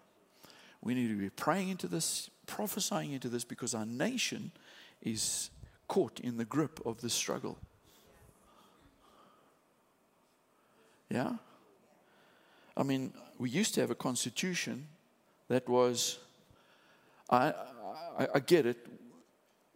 We 0.81 0.95
need 0.95 1.09
to 1.09 1.19
be 1.19 1.31
praying 1.31 1.71
into 1.71 1.89
this, 1.89 2.31
prophesying 2.47 3.13
into 3.13 3.29
this, 3.29 3.45
because 3.45 3.75
our 3.75 3.87
nation 3.87 4.53
is 5.03 5.51
caught 5.89 6.21
in 6.21 6.37
the 6.37 6.45
grip 6.45 6.81
of 6.87 7.01
the 7.01 7.11
struggle. 7.11 7.59
Yeah? 11.11 11.37
I 12.77 12.83
mean, 12.83 13.13
we 13.39 13.51
used 13.51 13.75
to 13.75 13.81
have 13.81 13.91
a 13.91 13.95
constitution 13.95 14.87
that 15.49 15.69
was, 15.69 16.19
I, 17.31 17.55
I, 18.19 18.29
I 18.37 18.41
get 18.41 18.67
it, 18.67 18.87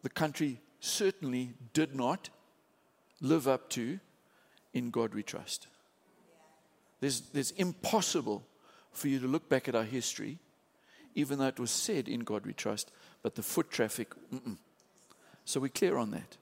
the 0.03 0.11
country 0.11 0.61
certainly 0.81 1.55
did 1.73 1.95
not 1.95 2.29
live 3.21 3.49
up 3.49 3.71
to 3.71 3.99
in 4.75 4.91
God 4.91 5.15
we 5.15 5.23
trust. 5.23 5.69
There's, 7.03 7.23
there's 7.33 7.51
impossible 7.51 8.45
for 8.93 9.09
you 9.09 9.19
to 9.19 9.27
look 9.27 9.49
back 9.49 9.67
at 9.67 9.75
our 9.75 9.83
history, 9.83 10.39
even 11.17 11.41
though 11.41 11.49
it 11.49 11.59
was 11.59 11.73
said 11.73 12.07
in 12.07 12.21
God 12.21 12.47
we 12.47 12.53
trust, 12.53 12.93
but 13.25 13.35
the 13.35 13.43
foot 13.43 13.73
traffic, 13.73 14.15
mm-mm. 14.33 14.57
so 15.45 15.59
we're 15.59 15.67
clear 15.67 15.97
on 15.97 16.13
that. 16.13 16.37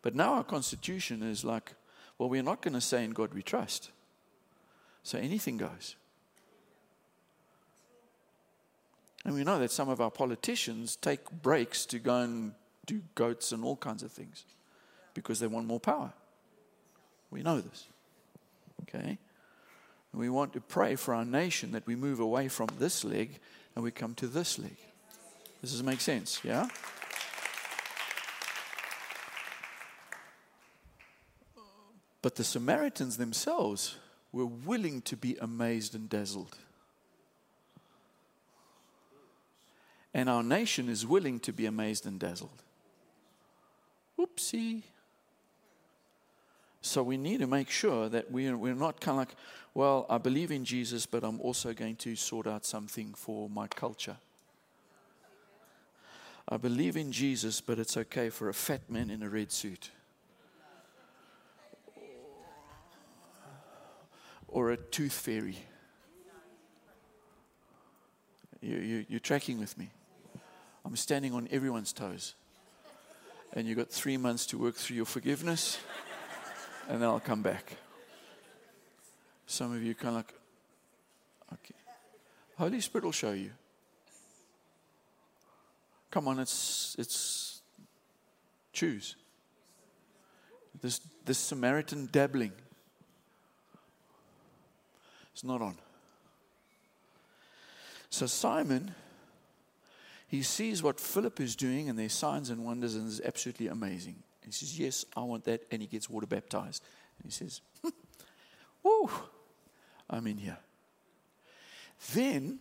But 0.00 0.14
now 0.14 0.32
our 0.36 0.44
constitution 0.44 1.22
is 1.22 1.44
like, 1.44 1.74
well, 2.16 2.30
we're 2.30 2.42
not 2.42 2.62
going 2.62 2.72
to 2.72 2.80
say 2.80 3.04
in 3.04 3.10
God 3.10 3.34
we 3.34 3.42
trust. 3.42 3.90
So 5.02 5.18
anything 5.18 5.58
goes. 5.58 5.96
And 9.26 9.34
we 9.34 9.44
know 9.44 9.58
that 9.58 9.70
some 9.70 9.90
of 9.90 10.00
our 10.00 10.10
politicians 10.10 10.96
take 10.96 11.30
breaks 11.42 11.84
to 11.84 11.98
go 11.98 12.20
and 12.20 12.54
do 12.86 13.02
goats 13.14 13.52
and 13.52 13.62
all 13.62 13.76
kinds 13.76 14.02
of 14.02 14.10
things 14.10 14.46
because 15.12 15.40
they 15.40 15.46
want 15.46 15.66
more 15.66 15.78
power. 15.78 16.14
We 17.30 17.42
know 17.42 17.60
this. 17.60 17.86
Okay? 18.84 19.18
We 20.12 20.28
want 20.28 20.52
to 20.54 20.60
pray 20.60 20.96
for 20.96 21.14
our 21.14 21.24
nation 21.24 21.72
that 21.72 21.86
we 21.86 21.94
move 21.94 22.20
away 22.20 22.48
from 22.48 22.68
this 22.78 23.04
leg 23.04 23.38
and 23.74 23.84
we 23.84 23.90
come 23.90 24.14
to 24.16 24.26
this 24.26 24.58
leg. 24.58 24.76
Does 25.60 25.72
this 25.72 25.82
make 25.82 26.00
sense? 26.00 26.40
Yeah? 26.42 26.68
But 32.22 32.34
the 32.36 32.44
Samaritans 32.44 33.16
themselves 33.16 33.96
were 34.32 34.46
willing 34.46 35.00
to 35.02 35.16
be 35.16 35.36
amazed 35.40 35.94
and 35.94 36.08
dazzled. 36.08 36.56
And 40.12 40.28
our 40.28 40.42
nation 40.42 40.88
is 40.88 41.06
willing 41.06 41.38
to 41.40 41.52
be 41.52 41.66
amazed 41.66 42.04
and 42.04 42.18
dazzled. 42.18 42.62
Oopsie. 44.18 44.82
So 46.82 47.02
we 47.02 47.16
need 47.16 47.40
to 47.40 47.46
make 47.46 47.70
sure 47.70 48.08
that 48.08 48.30
we're, 48.30 48.56
we're 48.56 48.74
not 48.74 49.00
kind 49.00 49.20
of 49.20 49.28
like, 49.28 49.36
well, 49.74 50.06
I 50.08 50.18
believe 50.18 50.50
in 50.50 50.64
Jesus, 50.64 51.06
but 51.06 51.22
I'm 51.22 51.40
also 51.40 51.72
going 51.72 51.96
to 51.96 52.16
sort 52.16 52.46
out 52.46 52.64
something 52.64 53.14
for 53.14 53.48
my 53.48 53.66
culture. 53.68 54.16
I 56.48 56.56
believe 56.56 56.96
in 56.96 57.12
Jesus, 57.12 57.60
but 57.60 57.78
it's 57.78 57.96
okay 57.96 58.30
for 58.30 58.48
a 58.48 58.54
fat 58.54 58.90
man 58.90 59.10
in 59.10 59.22
a 59.22 59.28
red 59.28 59.52
suit. 59.52 59.90
Or 64.48 64.70
a 64.70 64.76
tooth 64.76 65.12
fairy. 65.12 65.58
You, 68.60 68.76
you, 68.76 69.06
you're 69.08 69.20
tracking 69.20 69.60
with 69.60 69.78
me. 69.78 69.90
I'm 70.84 70.96
standing 70.96 71.32
on 71.32 71.46
everyone's 71.52 71.92
toes 71.92 72.34
and 73.52 73.66
you've 73.66 73.78
got 73.78 73.90
three 73.90 74.16
months 74.16 74.46
to 74.46 74.58
work 74.58 74.74
through 74.74 74.96
your 74.96 75.04
forgiveness, 75.04 75.78
and 76.90 77.00
then 77.00 77.08
I'll 77.08 77.20
come 77.20 77.40
back. 77.40 77.76
Some 79.46 79.72
of 79.72 79.82
you 79.82 79.94
kind 79.94 80.08
of 80.08 80.14
like, 80.16 80.34
okay. 81.54 81.74
Holy 82.58 82.80
Spirit 82.80 83.04
will 83.04 83.12
show 83.12 83.30
you. 83.30 83.52
Come 86.10 86.26
on, 86.26 86.40
it's 86.40 86.96
it's 86.98 87.62
choose. 88.72 89.14
This 90.82 91.00
this 91.24 91.38
Samaritan 91.38 92.08
dabbling. 92.10 92.52
It's 95.32 95.44
not 95.44 95.62
on. 95.62 95.76
So 98.10 98.26
Simon 98.26 98.94
he 100.26 100.42
sees 100.42 100.82
what 100.82 101.00
Philip 101.00 101.40
is 101.40 101.56
doing, 101.56 101.88
and 101.88 101.98
there's 101.98 102.12
signs 102.12 102.50
and 102.50 102.64
wonders, 102.64 102.94
and 102.94 103.08
it's 103.08 103.20
absolutely 103.24 103.66
amazing. 103.66 104.22
He 104.44 104.52
says, 104.52 104.78
Yes, 104.78 105.04
I 105.16 105.20
want 105.20 105.44
that. 105.44 105.62
And 105.70 105.82
he 105.82 105.88
gets 105.88 106.08
water 106.08 106.26
baptized. 106.26 106.82
And 107.18 107.26
he 107.26 107.32
says, 107.32 107.60
Whoa, 108.82 109.10
I'm 110.08 110.26
in 110.26 110.38
here. 110.38 110.58
Then, 112.14 112.58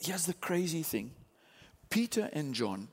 here's 0.00 0.26
the 0.26 0.34
crazy 0.34 0.82
thing 0.82 1.12
Peter 1.90 2.28
and 2.32 2.54
John 2.54 2.88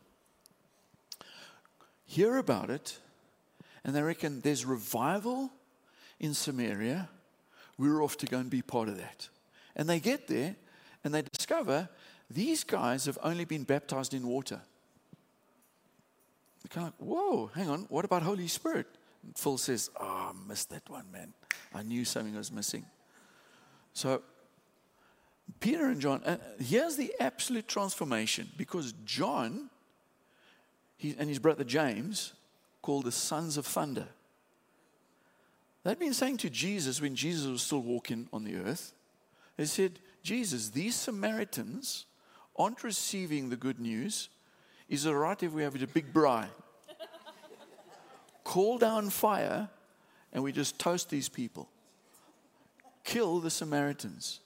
hear 2.05 2.37
about 2.37 2.69
it, 2.69 2.99
and 3.83 3.95
they 3.95 4.01
reckon 4.01 4.41
there's 4.41 4.65
revival 4.65 5.49
in 6.19 6.33
Samaria. 6.33 7.09
We're 7.77 8.03
off 8.03 8.17
to 8.17 8.25
go 8.27 8.37
and 8.37 8.49
be 8.49 8.61
part 8.61 8.89
of 8.89 8.97
that. 8.97 9.29
And 9.75 9.89
they 9.89 9.99
get 9.99 10.27
there, 10.27 10.55
and 11.03 11.13
they 11.13 11.23
discover 11.23 11.89
these 12.29 12.63
guys 12.63 13.05
have 13.05 13.17
only 13.23 13.45
been 13.45 13.63
baptized 13.63 14.13
in 14.13 14.27
water. 14.27 14.61
Kind 16.73 16.87
of 16.87 16.93
like, 16.93 17.09
whoa, 17.09 17.51
hang 17.53 17.69
on, 17.69 17.85
what 17.89 18.05
about 18.05 18.23
Holy 18.23 18.47
Spirit? 18.47 18.87
And 19.23 19.37
Phil 19.37 19.57
says, 19.57 19.89
oh, 19.99 20.31
I 20.33 20.47
missed 20.47 20.69
that 20.69 20.89
one, 20.89 21.05
man. 21.11 21.33
I 21.73 21.83
knew 21.83 22.05
something 22.05 22.35
was 22.35 22.51
missing. 22.51 22.85
So, 23.93 24.21
Peter 25.59 25.87
and 25.87 25.99
John, 25.99 26.23
uh, 26.23 26.37
here's 26.59 26.95
the 26.95 27.13
absolute 27.19 27.67
transformation 27.67 28.49
because 28.57 28.93
John 29.05 29.69
he, 30.97 31.15
and 31.17 31.27
his 31.27 31.39
brother 31.39 31.63
James, 31.63 32.33
called 32.81 33.05
the 33.05 33.11
sons 33.11 33.57
of 33.57 33.65
thunder, 33.65 34.07
they'd 35.83 35.99
been 35.99 36.13
saying 36.13 36.37
to 36.37 36.49
Jesus 36.49 37.01
when 37.01 37.15
Jesus 37.15 37.47
was 37.47 37.61
still 37.61 37.81
walking 37.81 38.29
on 38.31 38.43
the 38.43 38.55
earth, 38.55 38.93
they 39.57 39.65
said, 39.65 39.99
Jesus, 40.23 40.69
these 40.69 40.95
Samaritans 40.95 42.05
aren't 42.55 42.83
receiving 42.83 43.49
the 43.49 43.55
good 43.55 43.79
news, 43.79 44.29
is 44.87 45.05
it 45.05 45.11
right 45.11 45.41
if 45.41 45.51
we 45.51 45.63
have 45.63 45.81
a 45.81 45.87
big 45.87 46.13
braai? 46.13 46.47
Call 48.43 48.77
down 48.77 49.09
fire 49.09 49.69
and 50.33 50.43
we 50.43 50.51
just 50.51 50.79
toast 50.79 51.09
these 51.09 51.29
people. 51.29 51.69
Kill 53.03 53.39
the 53.39 53.49
Samaritans. 53.49 54.39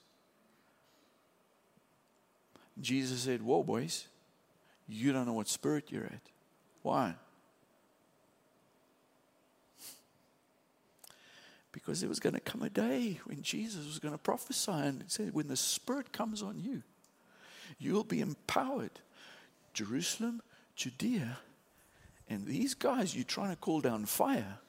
Jesus 2.80 3.22
said, 3.22 3.42
Whoa, 3.42 3.64
boys, 3.64 4.08
you 4.88 5.14
don't 5.14 5.26
know 5.26 5.34
what 5.34 5.48
spirit 5.48 5.86
you're 5.90 6.06
at. 6.06 6.22
Why? 6.82 7.16
Because 11.72 12.00
there 12.00 12.10
was 12.10 12.20
going 12.20 12.36
to 12.36 12.40
come 12.40 12.62
a 12.62 12.70
day 12.70 13.20
when 13.26 13.42
Jesus 13.42 13.86
was 13.86 14.00
going 14.00 14.14
to 14.14 14.18
prophesy 14.18 14.72
and 14.72 15.04
say, 15.08 15.26
when 15.26 15.50
the 15.50 15.58
Spirit 15.58 16.14
comes 16.14 16.42
on 16.42 16.58
you, 16.58 16.84
You'll 17.78 18.04
be 18.04 18.22
empowered. 18.22 19.00
Jerusalem, 19.74 20.42
Judea, 20.76 21.40
and 22.30 22.46
these 22.46 22.74
guys 22.74 23.16
you're 23.16 23.24
trying 23.24 23.52
to 23.52 23.56
call 23.56 23.82
down 23.82 24.06
fire. 24.06 24.60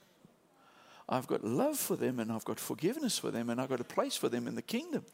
I've 1.08 1.26
got 1.26 1.44
love 1.44 1.76
for 1.78 1.96
them 1.96 2.18
and 2.18 2.32
I've 2.32 2.44
got 2.44 2.58
forgiveness 2.58 3.18
for 3.18 3.30
them 3.30 3.48
and 3.48 3.60
I've 3.60 3.68
got 3.68 3.80
a 3.80 3.84
place 3.84 4.16
for 4.16 4.28
them 4.28 4.48
in 4.48 4.54
the 4.54 4.62
kingdom. 4.62 5.04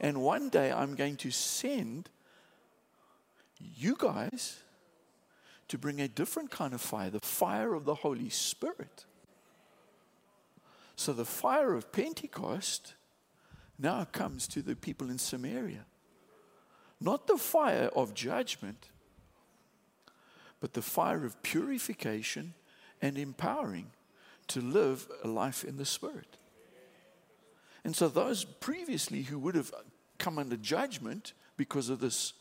And 0.00 0.22
one 0.22 0.48
day 0.48 0.72
I'm 0.72 0.94
going 0.94 1.16
to 1.16 1.30
send 1.30 2.08
you 3.58 3.96
guys 3.98 4.60
to 5.68 5.78
bring 5.78 6.00
a 6.00 6.08
different 6.08 6.50
kind 6.50 6.72
of 6.72 6.80
fire, 6.80 7.10
the 7.10 7.20
fire 7.20 7.74
of 7.74 7.84
the 7.84 7.94
Holy 7.94 8.28
Spirit. 8.28 9.06
So 10.96 11.12
the 11.12 11.24
fire 11.24 11.74
of 11.74 11.90
Pentecost 11.90 12.94
now 13.78 14.04
comes 14.04 14.46
to 14.48 14.62
the 14.62 14.76
people 14.76 15.10
in 15.10 15.18
Samaria. 15.18 15.86
Not 17.00 17.26
the 17.26 17.36
fire 17.36 17.90
of 17.94 18.14
judgment, 18.14 18.90
but 20.64 20.72
the 20.72 20.80
fire 20.80 21.26
of 21.26 21.42
purification 21.42 22.54
and 23.02 23.18
empowering 23.18 23.90
to 24.46 24.62
live 24.62 25.06
a 25.22 25.28
life 25.28 25.62
in 25.62 25.76
the 25.76 25.84
Spirit. 25.84 26.38
And 27.84 27.94
so, 27.94 28.08
those 28.08 28.44
previously 28.46 29.24
who 29.24 29.38
would 29.40 29.56
have 29.56 29.70
come 30.16 30.38
under 30.38 30.56
judgment 30.56 31.34
because 31.58 31.90
of 31.90 32.00
this 32.00 32.32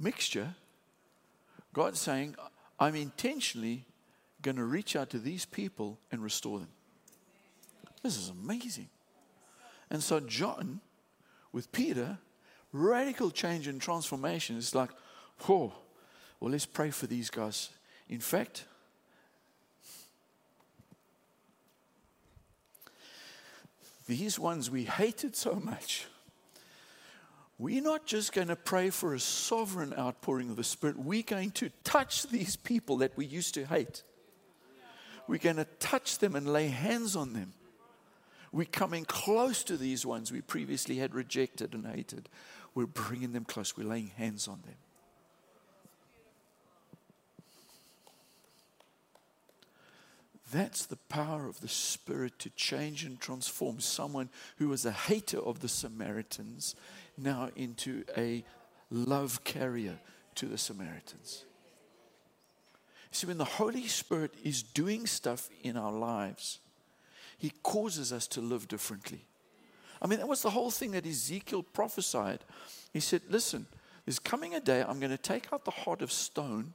mixture, 0.00 0.54
God's 1.74 2.00
saying, 2.00 2.36
I'm 2.80 2.94
intentionally 2.94 3.84
going 4.40 4.56
to 4.56 4.64
reach 4.64 4.96
out 4.96 5.10
to 5.10 5.18
these 5.18 5.44
people 5.44 5.98
and 6.10 6.22
restore 6.22 6.58
them. 6.58 6.72
This 8.02 8.16
is 8.16 8.30
amazing. 8.30 8.88
And 9.90 10.02
so, 10.02 10.20
John, 10.20 10.80
with 11.52 11.70
Peter, 11.70 12.16
radical 12.72 13.30
change 13.30 13.66
and 13.66 13.78
transformation 13.78 14.56
is 14.56 14.74
like, 14.74 14.88
oh, 15.48 15.72
well, 16.40 16.50
let's 16.50 16.66
pray 16.66 16.90
for 16.90 17.06
these 17.06 17.30
guys. 17.30 17.70
In 18.08 18.20
fact, 18.20 18.64
these 24.06 24.38
ones 24.38 24.70
we 24.70 24.84
hated 24.84 25.36
so 25.36 25.54
much. 25.54 26.06
We're 27.58 27.82
not 27.82 28.04
just 28.04 28.32
going 28.32 28.48
to 28.48 28.56
pray 28.56 28.90
for 28.90 29.14
a 29.14 29.20
sovereign 29.20 29.94
outpouring 29.96 30.50
of 30.50 30.56
the 30.56 30.64
Spirit. 30.64 30.98
We're 30.98 31.22
going 31.22 31.52
to 31.52 31.70
touch 31.84 32.24
these 32.24 32.56
people 32.56 32.98
that 32.98 33.16
we 33.16 33.26
used 33.26 33.54
to 33.54 33.64
hate. 33.64 34.02
We're 35.28 35.38
going 35.38 35.56
to 35.56 35.66
touch 35.78 36.18
them 36.18 36.34
and 36.34 36.52
lay 36.52 36.68
hands 36.68 37.16
on 37.16 37.32
them. 37.32 37.54
We're 38.52 38.66
coming 38.66 39.04
close 39.04 39.64
to 39.64 39.76
these 39.76 40.04
ones 40.04 40.30
we 40.30 40.40
previously 40.40 40.96
had 40.96 41.14
rejected 41.14 41.74
and 41.74 41.86
hated. 41.86 42.28
We're 42.74 42.86
bringing 42.86 43.32
them 43.32 43.44
close. 43.44 43.76
We're 43.76 43.88
laying 43.88 44.12
hands 44.16 44.46
on 44.48 44.60
them. 44.66 44.76
That's 50.54 50.86
the 50.86 50.98
power 51.08 51.48
of 51.48 51.60
the 51.60 51.68
Spirit 51.68 52.38
to 52.38 52.50
change 52.50 53.04
and 53.04 53.18
transform 53.18 53.80
someone 53.80 54.28
who 54.58 54.68
was 54.68 54.86
a 54.86 54.92
hater 54.92 55.40
of 55.40 55.58
the 55.58 55.68
Samaritans 55.68 56.76
now 57.18 57.50
into 57.56 58.04
a 58.16 58.44
love 58.88 59.42
carrier 59.42 59.98
to 60.36 60.46
the 60.46 60.56
Samaritans. 60.56 61.44
See, 63.10 63.26
when 63.26 63.38
the 63.38 63.44
Holy 63.44 63.88
Spirit 63.88 64.32
is 64.44 64.62
doing 64.62 65.08
stuff 65.08 65.50
in 65.64 65.76
our 65.76 65.90
lives, 65.90 66.60
He 67.36 67.50
causes 67.64 68.12
us 68.12 68.28
to 68.28 68.40
live 68.40 68.68
differently. 68.68 69.26
I 70.00 70.06
mean, 70.06 70.20
that 70.20 70.28
was 70.28 70.42
the 70.42 70.50
whole 70.50 70.70
thing 70.70 70.92
that 70.92 71.04
Ezekiel 71.04 71.64
prophesied. 71.64 72.44
He 72.92 73.00
said, 73.00 73.22
Listen, 73.28 73.66
there's 74.06 74.20
coming 74.20 74.54
a 74.54 74.60
day 74.60 74.84
I'm 74.86 75.00
going 75.00 75.10
to 75.10 75.18
take 75.18 75.52
out 75.52 75.64
the 75.64 75.72
heart 75.72 76.00
of 76.00 76.12
stone 76.12 76.74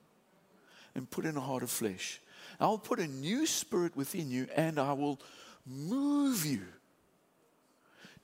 and 0.95 1.09
put 1.09 1.23
in 1.23 1.37
a 1.37 1.41
heart 1.41 1.63
of 1.63 1.71
flesh. 1.71 2.19
I'll 2.59 2.77
put 2.77 2.99
a 2.99 3.07
new 3.07 3.45
spirit 3.45 3.95
within 3.95 4.29
you 4.29 4.47
and 4.55 4.79
I 4.79 4.93
will 4.93 5.19
move 5.65 6.45
you 6.45 6.61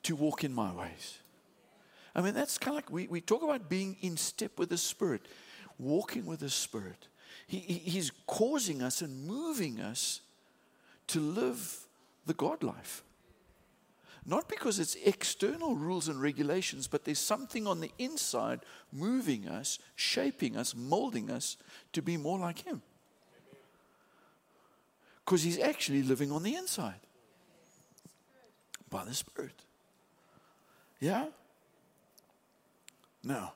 to 0.02 0.16
walk 0.16 0.44
in 0.44 0.52
my 0.52 0.72
ways. 0.72 1.18
I 2.14 2.20
mean, 2.20 2.34
that's 2.34 2.58
kind 2.58 2.70
of 2.70 2.76
like 2.76 2.90
we, 2.90 3.06
we 3.08 3.20
talk 3.20 3.42
about 3.42 3.68
being 3.68 3.96
in 4.00 4.16
step 4.16 4.58
with 4.58 4.70
the 4.70 4.78
Spirit, 4.78 5.26
walking 5.78 6.24
with 6.24 6.40
the 6.40 6.48
Spirit. 6.48 7.08
He, 7.46 7.58
he's 7.58 8.10
causing 8.26 8.82
us 8.82 9.02
and 9.02 9.26
moving 9.26 9.80
us 9.80 10.22
to 11.08 11.20
live 11.20 11.86
the 12.24 12.34
God 12.34 12.62
life. 12.62 13.02
Not 14.24 14.48
because 14.48 14.78
it's 14.78 14.96
external 15.04 15.76
rules 15.76 16.08
and 16.08 16.20
regulations, 16.20 16.88
but 16.88 17.04
there's 17.04 17.18
something 17.18 17.66
on 17.66 17.80
the 17.80 17.92
inside 17.98 18.60
moving 18.92 19.46
us, 19.46 19.78
shaping 19.94 20.56
us, 20.56 20.74
molding 20.74 21.30
us 21.30 21.56
to 21.92 22.02
be 22.02 22.16
more 22.16 22.38
like 22.38 22.66
Him 22.66 22.82
because 25.26 25.42
he's 25.42 25.58
actually 25.58 26.04
living 26.04 26.30
on 26.30 26.44
the 26.44 26.54
inside 26.54 27.00
by 28.88 29.04
the 29.04 29.12
Spirit. 29.12 29.60
Yeah? 31.00 31.26
Now, 33.24 33.52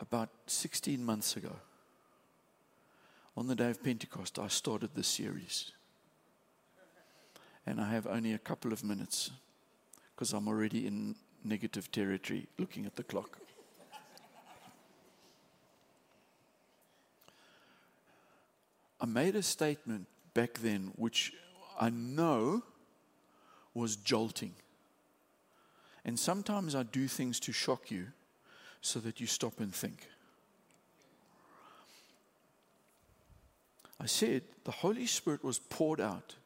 about 0.00 0.30
16 0.48 1.04
months 1.04 1.36
ago, 1.36 1.54
on 3.36 3.46
the 3.46 3.54
day 3.54 3.70
of 3.70 3.84
Pentecost, 3.84 4.40
I 4.40 4.48
started 4.48 4.90
this 4.96 5.06
series. 5.06 5.70
And 7.64 7.80
I 7.80 7.90
have 7.90 8.08
only 8.08 8.32
a 8.32 8.38
couple 8.38 8.72
of 8.72 8.82
minutes 8.82 9.30
because 10.14 10.32
I'm 10.32 10.48
already 10.48 10.88
in 10.88 11.14
negative 11.44 11.92
territory 11.92 12.48
looking 12.58 12.84
at 12.84 12.96
the 12.96 13.04
clock. 13.04 13.38
I 19.00 19.06
made 19.06 19.36
a 19.36 19.42
statement 19.42 20.06
back 20.34 20.54
then 20.54 20.92
which 20.96 21.32
I 21.78 21.90
know 21.90 22.62
was 23.74 23.96
jolting. 23.96 24.54
And 26.04 26.18
sometimes 26.18 26.74
I 26.74 26.82
do 26.84 27.08
things 27.08 27.40
to 27.40 27.52
shock 27.52 27.90
you 27.90 28.06
so 28.80 29.00
that 29.00 29.20
you 29.20 29.26
stop 29.26 29.60
and 29.60 29.74
think. 29.74 30.08
I 34.00 34.06
said 34.06 34.42
the 34.64 34.70
Holy 34.70 35.06
Spirit 35.06 35.42
was 35.42 35.58
poured 35.58 36.00
out 36.00 36.36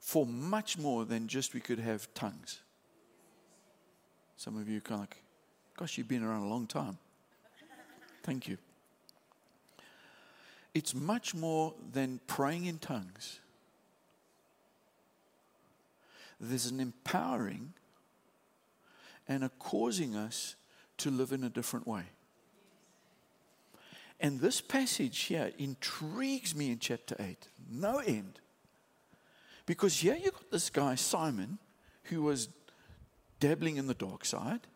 for 0.00 0.26
much 0.26 0.78
more 0.78 1.04
than 1.04 1.26
just 1.28 1.54
we 1.54 1.60
could 1.60 1.78
have 1.78 2.12
tongues. 2.14 2.60
Some 4.36 4.56
of 4.56 4.68
you 4.68 4.80
kind 4.80 5.00
of 5.00 5.00
like, 5.00 5.22
gosh, 5.76 5.98
you've 5.98 6.08
been 6.08 6.22
around 6.22 6.42
a 6.42 6.48
long 6.48 6.66
time. 6.66 6.98
Thank 8.22 8.46
you. 8.48 8.58
It's 10.78 10.94
much 10.94 11.34
more 11.34 11.74
than 11.90 12.20
praying 12.28 12.66
in 12.66 12.78
tongues. 12.78 13.40
There's 16.38 16.66
an 16.66 16.78
empowering 16.78 17.72
and 19.26 19.42
a 19.42 19.48
causing 19.58 20.14
us 20.14 20.54
to 20.98 21.10
live 21.10 21.32
in 21.32 21.42
a 21.42 21.48
different 21.48 21.88
way. 21.88 22.04
And 24.20 24.38
this 24.38 24.60
passage 24.60 25.18
here 25.22 25.50
intrigues 25.58 26.54
me 26.54 26.70
in 26.70 26.78
chapter 26.78 27.16
8, 27.18 27.48
no 27.68 27.98
end. 27.98 28.38
Because 29.66 29.96
here 29.96 30.14
you've 30.14 30.34
got 30.34 30.52
this 30.52 30.70
guy, 30.70 30.94
Simon, 30.94 31.58
who 32.04 32.22
was 32.22 32.50
dabbling 33.40 33.78
in 33.78 33.88
the 33.88 33.94
dark 33.94 34.24
side. 34.24 34.68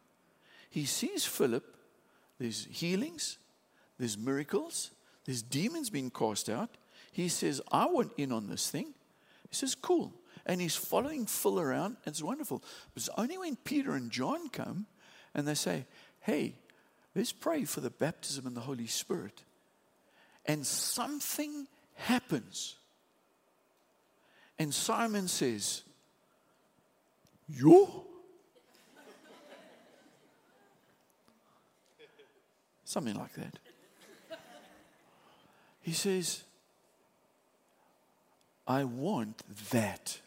He 0.68 0.84
sees 0.84 1.24
Philip, 1.24 1.76
there's 2.40 2.66
healings, 2.72 3.38
there's 4.00 4.18
miracles, 4.18 4.90
there's 5.24 5.42
demons 5.42 5.90
being 5.90 6.10
cast 6.10 6.48
out. 6.48 6.70
He 7.12 7.28
says, 7.28 7.60
I 7.70 7.86
want 7.86 8.12
in 8.16 8.32
on 8.32 8.48
this 8.48 8.70
thing. 8.70 8.94
He 9.48 9.54
says, 9.54 9.74
cool. 9.74 10.12
And 10.46 10.60
he's 10.60 10.74
following 10.74 11.26
Phil 11.26 11.60
around. 11.60 11.96
It's 12.04 12.22
wonderful. 12.22 12.58
But 12.94 13.02
it's 13.02 13.10
only 13.16 13.38
when 13.38 13.56
Peter 13.56 13.92
and 13.92 14.10
John 14.10 14.48
come 14.48 14.86
and 15.34 15.46
they 15.46 15.54
say, 15.54 15.86
hey, 16.20 16.54
let's 17.14 17.32
pray 17.32 17.64
for 17.64 17.80
the 17.80 17.90
baptism 17.90 18.46
in 18.46 18.54
the 18.54 18.60
Holy 18.60 18.86
Spirit. 18.86 19.44
And 20.46 20.66
something 20.66 21.68
happens. 21.94 22.76
And 24.58 24.74
Simon 24.74 25.28
says, 25.28 25.82
You? 27.48 27.88
Something 32.84 33.16
like 33.16 33.34
that. 33.34 33.58
He 35.82 35.92
says, 35.92 36.44
I 38.66 38.84
want 38.84 39.42
that. 39.70 40.20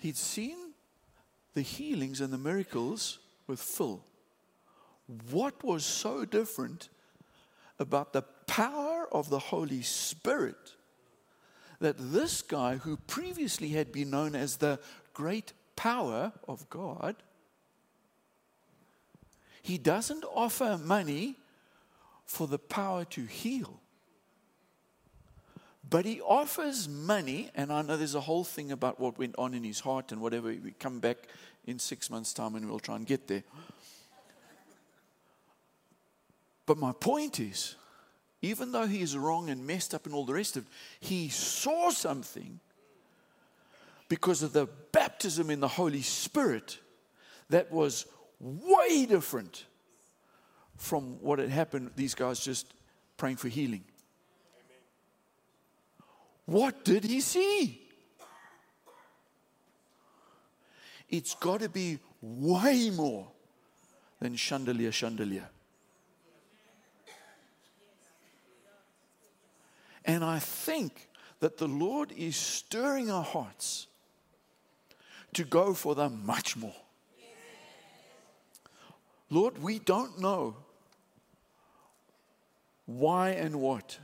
He'd 0.00 0.16
seen 0.16 0.56
the 1.54 1.62
healings 1.62 2.20
and 2.20 2.32
the 2.32 2.38
miracles 2.38 3.18
with 3.46 3.60
Phil. 3.60 4.04
What 5.30 5.64
was 5.64 5.84
so 5.84 6.24
different 6.26 6.90
about 7.78 8.12
the 8.12 8.22
power 8.46 9.08
of 9.10 9.30
the 9.30 9.38
Holy 9.38 9.82
Spirit 9.82 10.74
that 11.80 11.96
this 11.98 12.42
guy, 12.42 12.76
who 12.76 12.96
previously 12.96 13.70
had 13.70 13.90
been 13.90 14.10
known 14.10 14.34
as 14.34 14.56
the 14.56 14.78
great 15.14 15.52
power 15.76 16.32
of 16.46 16.68
God, 16.68 17.16
he 19.62 19.78
doesn't 19.78 20.24
offer 20.24 20.78
money 20.82 21.36
for 22.28 22.46
the 22.46 22.58
power 22.58 23.04
to 23.06 23.24
heal. 23.24 23.80
But 25.88 26.04
he 26.04 26.20
offers 26.20 26.86
money, 26.86 27.50
and 27.54 27.72
I 27.72 27.80
know 27.80 27.96
there's 27.96 28.14
a 28.14 28.20
whole 28.20 28.44
thing 28.44 28.70
about 28.70 29.00
what 29.00 29.18
went 29.18 29.34
on 29.38 29.54
in 29.54 29.64
his 29.64 29.80
heart 29.80 30.12
and 30.12 30.20
whatever. 30.20 30.48
We 30.48 30.72
come 30.78 31.00
back 31.00 31.16
in 31.66 31.78
six 31.78 32.10
months' 32.10 32.34
time 32.34 32.54
and 32.54 32.68
we'll 32.68 32.78
try 32.78 32.96
and 32.96 33.06
get 33.06 33.26
there. 33.26 33.42
But 36.66 36.76
my 36.76 36.92
point 36.92 37.40
is, 37.40 37.76
even 38.42 38.72
though 38.72 38.86
he 38.86 39.00
is 39.00 39.16
wrong 39.16 39.48
and 39.48 39.66
messed 39.66 39.94
up 39.94 40.04
and 40.04 40.14
all 40.14 40.26
the 40.26 40.34
rest 40.34 40.58
of 40.58 40.64
it, 40.64 40.72
he 41.00 41.30
saw 41.30 41.88
something 41.88 42.60
because 44.10 44.42
of 44.42 44.52
the 44.52 44.68
baptism 44.92 45.50
in 45.50 45.60
the 45.60 45.68
Holy 45.68 46.02
Spirit 46.02 46.78
that 47.48 47.72
was 47.72 48.04
way 48.38 49.06
different 49.06 49.64
from 50.78 51.20
what 51.20 51.38
had 51.38 51.50
happened. 51.50 51.90
These 51.96 52.14
guys 52.14 52.40
just 52.40 52.72
praying 53.16 53.36
for 53.36 53.48
healing. 53.48 53.84
What 56.46 56.84
did 56.84 57.04
he 57.04 57.20
see? 57.20 57.82
It's 61.10 61.34
got 61.34 61.60
to 61.60 61.68
be 61.68 61.98
way 62.22 62.90
more 62.90 63.28
than 64.20 64.36
chandelier, 64.36 64.92
chandelier. 64.92 65.48
And 70.04 70.24
I 70.24 70.38
think 70.38 71.08
that 71.40 71.58
the 71.58 71.68
Lord 71.68 72.12
is 72.12 72.36
stirring 72.36 73.10
our 73.10 73.22
hearts 73.22 73.86
to 75.34 75.44
go 75.44 75.74
for 75.74 75.94
the 75.94 76.08
much 76.08 76.56
more. 76.56 76.74
Lord, 79.30 79.62
we 79.62 79.78
don't 79.78 80.18
know 80.18 80.56
why 82.88 83.30
and 83.30 83.56
what. 83.60 83.98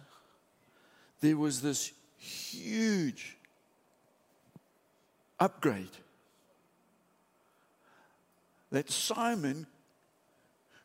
There 1.22 1.38
was 1.38 1.62
this 1.62 1.90
huge 2.18 3.38
upgrade 5.40 5.88
that 8.70 8.90
Simon 8.90 9.66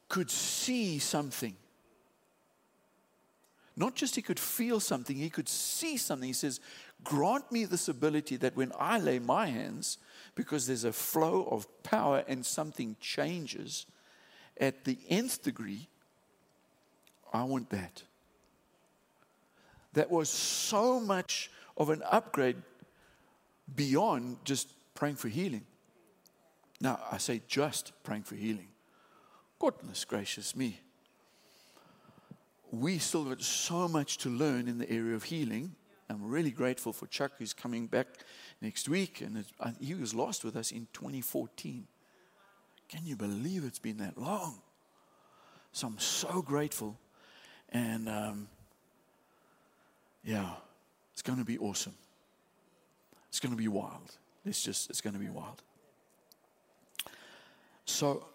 could 0.08 0.32
see 0.32 0.98
something. 0.98 1.58
Not 3.76 3.96
just 3.96 4.16
he 4.16 4.22
could 4.22 4.40
feel 4.40 4.80
something, 4.80 5.18
he 5.18 5.30
could 5.30 5.50
see 5.50 5.98
something. 5.98 6.28
He 6.28 6.34
says, 6.34 6.62
Grant 7.04 7.52
me 7.52 7.66
this 7.66 7.90
ability 7.90 8.38
that 8.38 8.56
when 8.56 8.72
I 8.80 8.98
lay 8.98 9.20
my 9.20 9.48
hands, 9.48 9.98
because 10.36 10.68
there's 10.68 10.86
a 10.86 10.94
flow 10.94 11.50
of 11.52 11.68
power 11.84 12.24
and 12.30 12.46
something 12.46 12.96
changes 13.02 13.86
at 14.58 14.86
the 14.86 14.98
nth 15.10 15.44
degree, 15.44 15.90
I 17.32 17.44
want 17.44 17.70
that. 17.70 18.04
That 19.94 20.10
was 20.10 20.30
so 20.30 21.00
much 21.00 21.50
of 21.78 21.90
an 21.90 22.04
upgrade 22.10 22.58
beyond 23.76 24.38
just 24.44 24.74
praying 24.96 25.16
for 25.16 25.30
healing. 25.30 25.66
Now, 26.82 27.00
I 27.12 27.18
say 27.18 27.42
just 27.48 27.92
praying 28.04 28.24
for 28.24 28.36
healing. 28.36 28.68
Goodness 29.60 30.06
gracious 30.06 30.56
me. 30.56 30.80
We 32.72 33.00
still 33.00 33.26
got 33.26 33.42
so 33.42 33.88
much 33.88 34.18
to 34.20 34.30
learn 34.30 34.68
in 34.68 34.78
the 34.78 34.90
area 34.90 35.16
of 35.16 35.24
healing. 35.24 35.76
I'm 36.10 36.28
really 36.28 36.52
grateful 36.52 36.94
for 36.94 37.08
Chuck, 37.08 37.34
who's 37.38 37.54
coming 37.54 37.88
back 37.88 38.08
next 38.62 38.88
week. 38.90 39.22
And 39.22 39.46
uh, 39.60 39.72
he 39.80 39.94
was 39.94 40.14
lost 40.14 40.44
with 40.44 40.56
us 40.56 40.72
in 40.72 40.88
2014. 40.94 41.88
Can 42.88 43.06
you 43.06 43.16
believe 43.16 43.64
it's 43.64 43.80
been 43.80 43.98
that 43.98 44.18
long? 44.18 44.62
So 45.72 45.88
I'm 45.88 46.00
so 46.00 46.42
grateful. 46.42 46.98
And 47.72 48.10
um, 48.10 48.48
yeah, 50.24 50.52
it's 51.14 51.22
going 51.22 51.40
to 51.40 51.46
be 51.46 51.58
awesome. 51.58 51.94
It's 53.30 53.40
going 53.40 53.52
to 53.52 53.58
be 53.58 53.68
wild. 53.68 54.18
It's 54.46 54.64
just, 54.64 54.90
it's 54.90 55.02
going 55.02 55.14
to 55.14 55.20
be 55.20 55.30
wild. 55.30 55.62
So, 57.86 58.26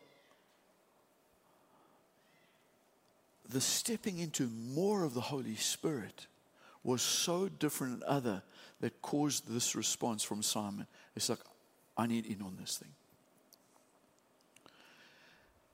the 3.48 3.60
stepping 3.60 4.18
into 4.18 4.48
more 4.48 5.04
of 5.04 5.14
the 5.14 5.20
Holy 5.20 5.56
Spirit 5.56 6.26
was 6.82 7.02
so 7.02 7.48
different 7.48 7.94
and 7.94 8.02
other 8.04 8.42
that 8.80 9.00
caused 9.00 9.48
this 9.48 9.74
response 9.74 10.22
from 10.22 10.42
Simon. 10.42 10.86
It's 11.16 11.28
like, 11.28 11.38
I 11.96 12.06
need 12.06 12.26
in 12.26 12.42
on 12.42 12.56
this 12.60 12.76
thing. 12.76 12.92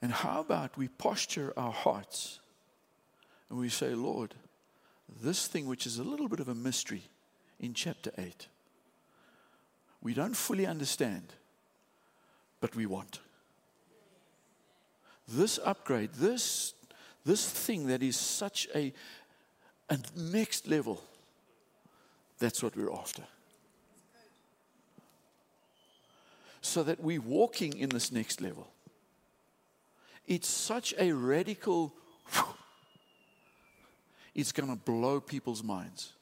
And 0.02 0.12
how 0.12 0.40
about 0.40 0.76
we 0.78 0.88
posture 0.88 1.52
our 1.56 1.72
hearts 1.72 2.40
and 3.50 3.58
we 3.58 3.68
say, 3.68 3.94
Lord, 3.94 4.34
this 5.22 5.48
thing 5.48 5.66
which 5.66 5.86
is 5.86 5.98
a 5.98 6.04
little 6.04 6.28
bit 6.28 6.40
of 6.40 6.48
a 6.48 6.54
mystery 6.54 7.02
in 7.58 7.74
chapter 7.74 8.12
8, 8.16 8.46
we 10.00 10.14
don't 10.14 10.36
fully 10.36 10.66
understand, 10.66 11.34
but 12.60 12.74
we 12.74 12.86
want. 12.86 13.20
This 15.28 15.58
upgrade, 15.64 16.14
this, 16.14 16.74
this 17.24 17.48
thing 17.48 17.88
that 17.88 18.02
is 18.02 18.16
such 18.16 18.68
a, 18.74 18.92
a 19.88 19.98
next 20.16 20.66
level, 20.66 21.02
that's 22.38 22.62
what 22.62 22.76
we're 22.76 22.92
after. 22.92 23.22
So 26.62 26.82
that 26.82 27.00
we're 27.00 27.20
walking 27.20 27.76
in 27.76 27.90
this 27.90 28.12
next 28.12 28.40
level. 28.40 28.68
It's 30.26 30.48
such 30.48 30.94
a 30.98 31.12
radical, 31.12 31.92
it's 34.34 34.52
going 34.52 34.68
to 34.68 34.76
blow 34.76 35.20
people's 35.20 35.62
minds. 35.62 36.12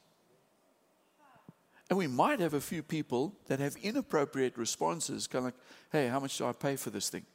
And 1.89 1.97
we 1.97 2.07
might 2.07 2.39
have 2.39 2.53
a 2.53 2.61
few 2.61 2.83
people 2.83 3.33
that 3.47 3.59
have 3.59 3.75
inappropriate 3.77 4.57
responses, 4.57 5.25
kind 5.25 5.39
of 5.39 5.45
like, 5.45 5.61
hey, 5.91 6.07
how 6.07 6.19
much 6.19 6.37
do 6.37 6.45
I 6.45 6.51
pay 6.51 6.75
for 6.75 6.91
this 6.91 7.09
thing? 7.09 7.25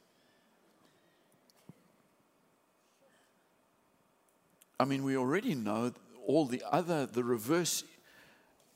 I 4.79 4.85
mean, 4.85 5.03
we 5.03 5.17
already 5.17 5.55
know 5.55 5.93
all 6.25 6.45
the 6.45 6.63
other, 6.71 7.05
the 7.05 7.23
reverse 7.23 7.83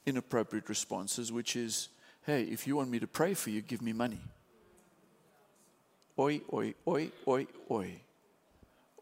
inappropriate 0.05 0.67
responses, 0.67 1.31
which 1.31 1.55
is, 1.55 1.89
hey, 2.25 2.43
if 2.43 2.67
you 2.67 2.75
want 2.75 2.89
me 2.89 2.99
to 2.99 3.07
pray 3.07 3.33
for 3.33 3.49
you, 3.49 3.61
give 3.61 3.81
me 3.81 3.93
money. 3.93 4.19
Oi, 6.17 6.41
oi, 6.51 6.73
oi, 6.87 7.11
oi, 7.27 7.47
oi. 7.71 8.01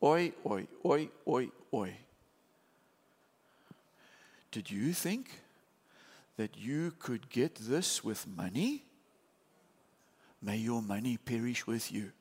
Oi, 0.04 0.32
oi, 0.46 0.68
oi, 0.86 1.10
oi, 1.28 1.50
oi. 1.74 1.96
Did 4.52 4.72
you 4.72 4.94
think 4.94 5.42
that 6.38 6.58
you 6.58 6.94
could 7.00 7.30
get 7.30 7.56
this 7.56 8.04
with 8.04 8.28
money? 8.28 8.84
May 10.42 10.58
your 10.58 10.82
money 10.82 11.18
perish 11.18 11.68
with 11.68 11.92
you. 11.92 12.12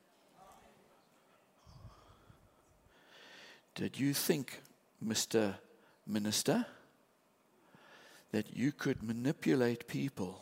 Did 3.75 3.99
you 3.99 4.13
think, 4.13 4.61
Mr. 5.05 5.55
Minister, 6.07 6.65
that 8.31 8.55
you 8.55 8.71
could 8.71 9.03
manipulate 9.03 9.87
people 9.87 10.41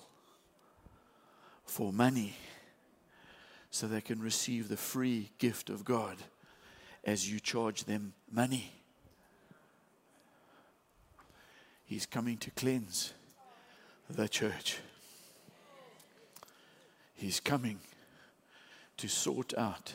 for 1.66 1.92
money 1.92 2.36
so 3.70 3.88
they 3.88 4.02
can 4.02 4.22
receive 4.22 4.70
the 4.70 4.78
free 4.78 5.32
gift 5.38 5.70
of 5.70 5.84
God 5.84 6.18
as 7.04 7.30
you 7.30 7.40
charge 7.42 7.84
them 7.84 8.14
money? 8.32 8.72
He's 11.86 12.08
coming 12.08 12.38
to 12.38 12.50
cleanse 12.52 13.14
the 14.10 14.28
church. 14.28 14.80
He's 17.14 17.40
coming 17.40 17.80
to 18.98 19.08
sort 19.08 19.56
out 19.56 19.94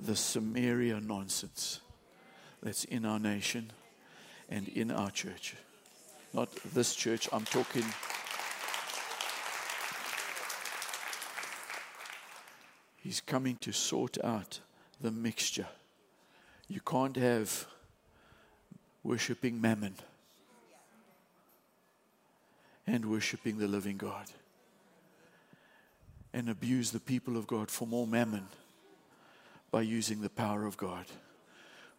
the 0.00 0.16
Samaria 0.16 1.00
nonsense 1.00 1.80
that's 2.62 2.84
in 2.84 3.04
our 3.04 3.18
nation 3.18 3.70
and 4.48 4.66
in 4.68 4.90
our 4.90 5.10
church. 5.10 5.56
Not 6.32 6.48
this 6.74 6.94
church, 6.94 7.28
I'm 7.32 7.44
talking. 7.44 7.84
He's 12.96 13.20
coming 13.20 13.56
to 13.60 13.72
sort 13.72 14.16
out 14.24 14.60
the 15.00 15.10
mixture. 15.10 15.68
You 16.66 16.80
can't 16.80 17.16
have 17.16 17.66
worshiping 19.02 19.60
mammon 19.60 19.94
and 22.88 23.04
worshiping 23.04 23.58
the 23.58 23.68
living 23.68 23.98
God 23.98 24.24
and 26.32 26.48
abuse 26.48 26.90
the 26.90 27.00
people 27.00 27.36
of 27.36 27.46
God 27.46 27.70
for 27.70 27.86
more 27.86 28.06
mammon 28.06 28.48
by 29.70 29.82
using 29.82 30.22
the 30.22 30.30
power 30.30 30.64
of 30.64 30.78
God, 30.78 31.04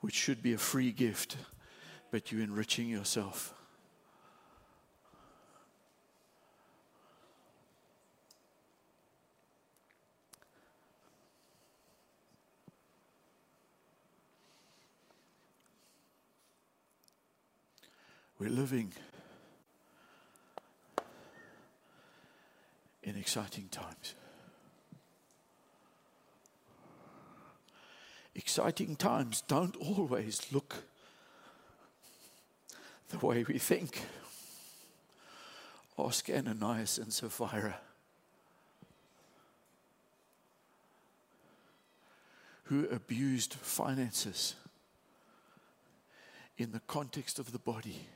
which 0.01 0.15
should 0.15 0.41
be 0.41 0.53
a 0.53 0.57
free 0.57 0.91
gift, 0.91 1.37
but 2.09 2.31
you're 2.31 2.41
enriching 2.41 2.89
yourself. 2.89 3.53
We're 18.39 18.49
living 18.49 18.93
exciting 23.19 23.67
times. 23.69 24.15
exciting 28.39 28.95
times 28.95 29.43
don't 29.47 29.75
always 29.75 30.51
look 30.51 30.83
the 33.09 33.17
way 33.17 33.43
we 33.43 33.57
think. 33.57 34.01
Ask 35.97 36.29
Ananias 36.29 36.97
and 36.97 37.11
Sapphira. 37.11 37.79
Who 42.63 42.87
abused 42.87 43.55
finances 43.55 44.55
in 46.57 46.71
the 46.71 46.81
context 46.81 47.39
of 47.39 47.51
the 47.51 47.59
body. 47.59 48.07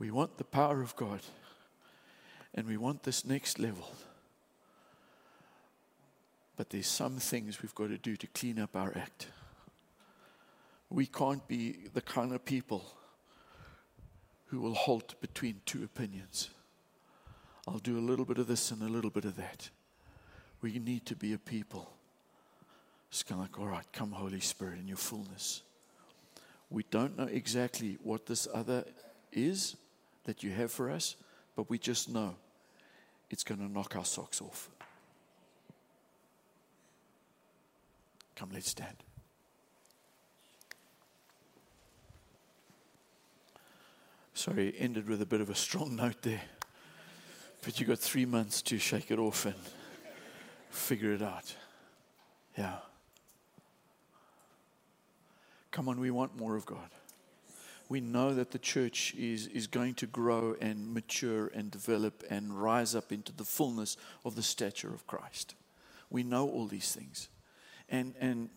We 0.00 0.10
want 0.10 0.38
the 0.38 0.44
power 0.44 0.80
of 0.80 0.96
God 0.96 1.20
and 2.54 2.66
we 2.66 2.78
want 2.78 3.02
this 3.02 3.24
next 3.24 3.58
level. 3.58 3.88
But 6.56 6.70
there's 6.70 6.86
some 6.86 7.18
things 7.18 7.62
we've 7.62 7.74
got 7.74 7.88
to 7.88 7.98
do 7.98 8.16
to 8.16 8.26
clean 8.28 8.58
up 8.58 8.74
our 8.74 8.96
act. 8.96 9.28
We 10.88 11.06
can't 11.06 11.46
be 11.46 11.76
the 11.92 12.00
kind 12.00 12.32
of 12.32 12.44
people 12.44 12.82
who 14.46 14.60
will 14.60 14.74
halt 14.74 15.20
between 15.20 15.60
two 15.66 15.84
opinions. 15.84 16.48
I'll 17.68 17.78
do 17.78 17.98
a 17.98 18.00
little 18.00 18.24
bit 18.24 18.38
of 18.38 18.46
this 18.46 18.70
and 18.70 18.82
a 18.82 18.88
little 18.88 19.10
bit 19.10 19.26
of 19.26 19.36
that. 19.36 19.68
We 20.62 20.78
need 20.78 21.04
to 21.06 21.14
be 21.14 21.34
a 21.34 21.38
people. 21.38 21.92
It's 23.10 23.22
kind 23.22 23.40
of 23.40 23.50
like, 23.50 23.60
all 23.60 23.66
right, 23.66 23.86
come, 23.92 24.12
Holy 24.12 24.40
Spirit, 24.40 24.78
in 24.78 24.88
your 24.88 24.96
fullness. 24.96 25.62
We 26.70 26.84
don't 26.90 27.18
know 27.18 27.26
exactly 27.26 27.98
what 28.02 28.26
this 28.26 28.48
other 28.52 28.84
is 29.32 29.76
that 30.24 30.42
you 30.42 30.50
have 30.50 30.70
for 30.70 30.90
us, 30.90 31.16
but 31.56 31.70
we 31.70 31.78
just 31.78 32.08
know 32.08 32.34
it's 33.30 33.44
going 33.44 33.60
to 33.60 33.70
knock 33.70 33.96
our 33.96 34.04
socks 34.04 34.40
off. 34.40 34.68
Come, 38.36 38.50
let's 38.52 38.68
stand. 38.68 38.96
Sorry, 44.34 44.74
ended 44.78 45.08
with 45.08 45.20
a 45.20 45.26
bit 45.26 45.42
of 45.42 45.50
a 45.50 45.54
strong 45.54 45.96
note 45.96 46.22
there. 46.22 46.40
But 47.62 47.78
you 47.78 47.86
got 47.86 47.98
three 47.98 48.24
months 48.24 48.62
to 48.62 48.78
shake 48.78 49.10
it 49.10 49.18
off 49.18 49.44
and 49.44 49.54
figure 50.70 51.12
it 51.12 51.20
out. 51.20 51.54
Yeah. 52.56 52.76
Come 55.70 55.88
on, 55.88 56.00
we 56.00 56.10
want 56.10 56.36
more 56.38 56.56
of 56.56 56.64
God. 56.64 56.88
We 57.90 58.00
know 58.00 58.32
that 58.34 58.52
the 58.52 58.58
church 58.60 59.16
is, 59.18 59.48
is 59.48 59.66
going 59.66 59.94
to 59.94 60.06
grow 60.06 60.54
and 60.60 60.94
mature 60.94 61.48
and 61.48 61.72
develop 61.72 62.22
and 62.30 62.54
rise 62.54 62.94
up 62.94 63.10
into 63.10 63.32
the 63.32 63.44
fullness 63.44 63.96
of 64.24 64.36
the 64.36 64.44
stature 64.44 64.94
of 64.94 65.08
Christ. 65.08 65.56
We 66.08 66.22
know 66.22 66.48
all 66.48 66.68
these 66.68 66.92
things. 66.92 67.28
And, 67.88 68.14
and, 68.20 68.48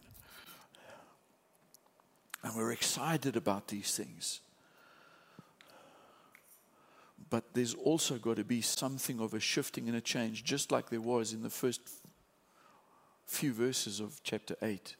and 2.43 2.55
we're 2.55 2.73
excited 2.73 3.35
about 3.35 3.69
these 3.69 3.97
things. 3.97 4.39
But 7.31 7.55
there's 7.55 7.73
also 7.73 8.19
got 8.19 8.35
to 8.35 8.43
be 8.43 8.61
something 8.61 9.19
of 9.19 9.33
a 9.33 9.39
shifting 9.39 9.87
and 9.87 9.97
a 9.97 10.01
change, 10.01 10.43
just 10.43 10.71
like 10.71 10.91
there 10.91 11.01
was 11.01 11.33
in 11.33 11.41
the 11.41 11.49
first 11.49 11.81
few 13.25 13.51
verses 13.51 13.99
of 13.99 14.21
chapter 14.23 14.55
8, 14.61 14.95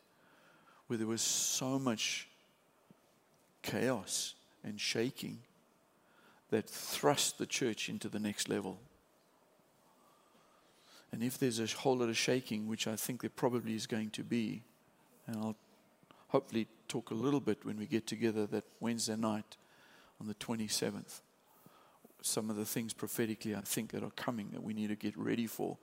where 0.87 0.97
there 0.97 1.05
was 1.05 1.21
so 1.21 1.77
much 1.77 2.29
chaos 3.63 4.35
and 4.63 4.79
shaking 4.79 5.39
that 6.51 6.69
thrust 6.69 7.39
the 7.39 7.47
church 7.47 7.89
into 7.89 8.07
the 8.07 8.19
next 8.19 8.47
level. 8.47 8.79
And 11.11 11.23
if 11.23 11.39
there's 11.39 11.59
a 11.59 11.65
whole 11.77 11.97
lot 11.97 12.09
of 12.09 12.17
shaking, 12.17 12.67
which 12.67 12.87
I 12.87 12.95
think 12.95 13.21
there 13.21 13.31
probably 13.31 13.75
is 13.75 13.87
going 13.87 14.11
to 14.11 14.23
be, 14.23 14.61
and 15.25 15.37
I'll 15.37 15.55
hopefully 16.27 16.67
talk 16.87 17.09
a 17.09 17.15
little 17.15 17.39
bit 17.39 17.65
when 17.65 17.77
we 17.77 17.87
get 17.87 18.05
together 18.05 18.45
that 18.47 18.65
Wednesday 18.79 19.15
night 19.15 19.57
on 20.21 20.27
the 20.27 20.35
27th 20.35 21.21
some 22.25 22.49
of 22.49 22.55
the 22.55 22.65
things 22.65 22.93
prophetically 22.93 23.55
I 23.55 23.61
think 23.61 23.91
that 23.91 24.03
are 24.03 24.11
coming 24.11 24.49
that 24.51 24.63
we 24.63 24.73
need 24.73 24.87
to 24.87 24.95
get 24.95 25.17
ready 25.17 25.47
for. 25.47 25.77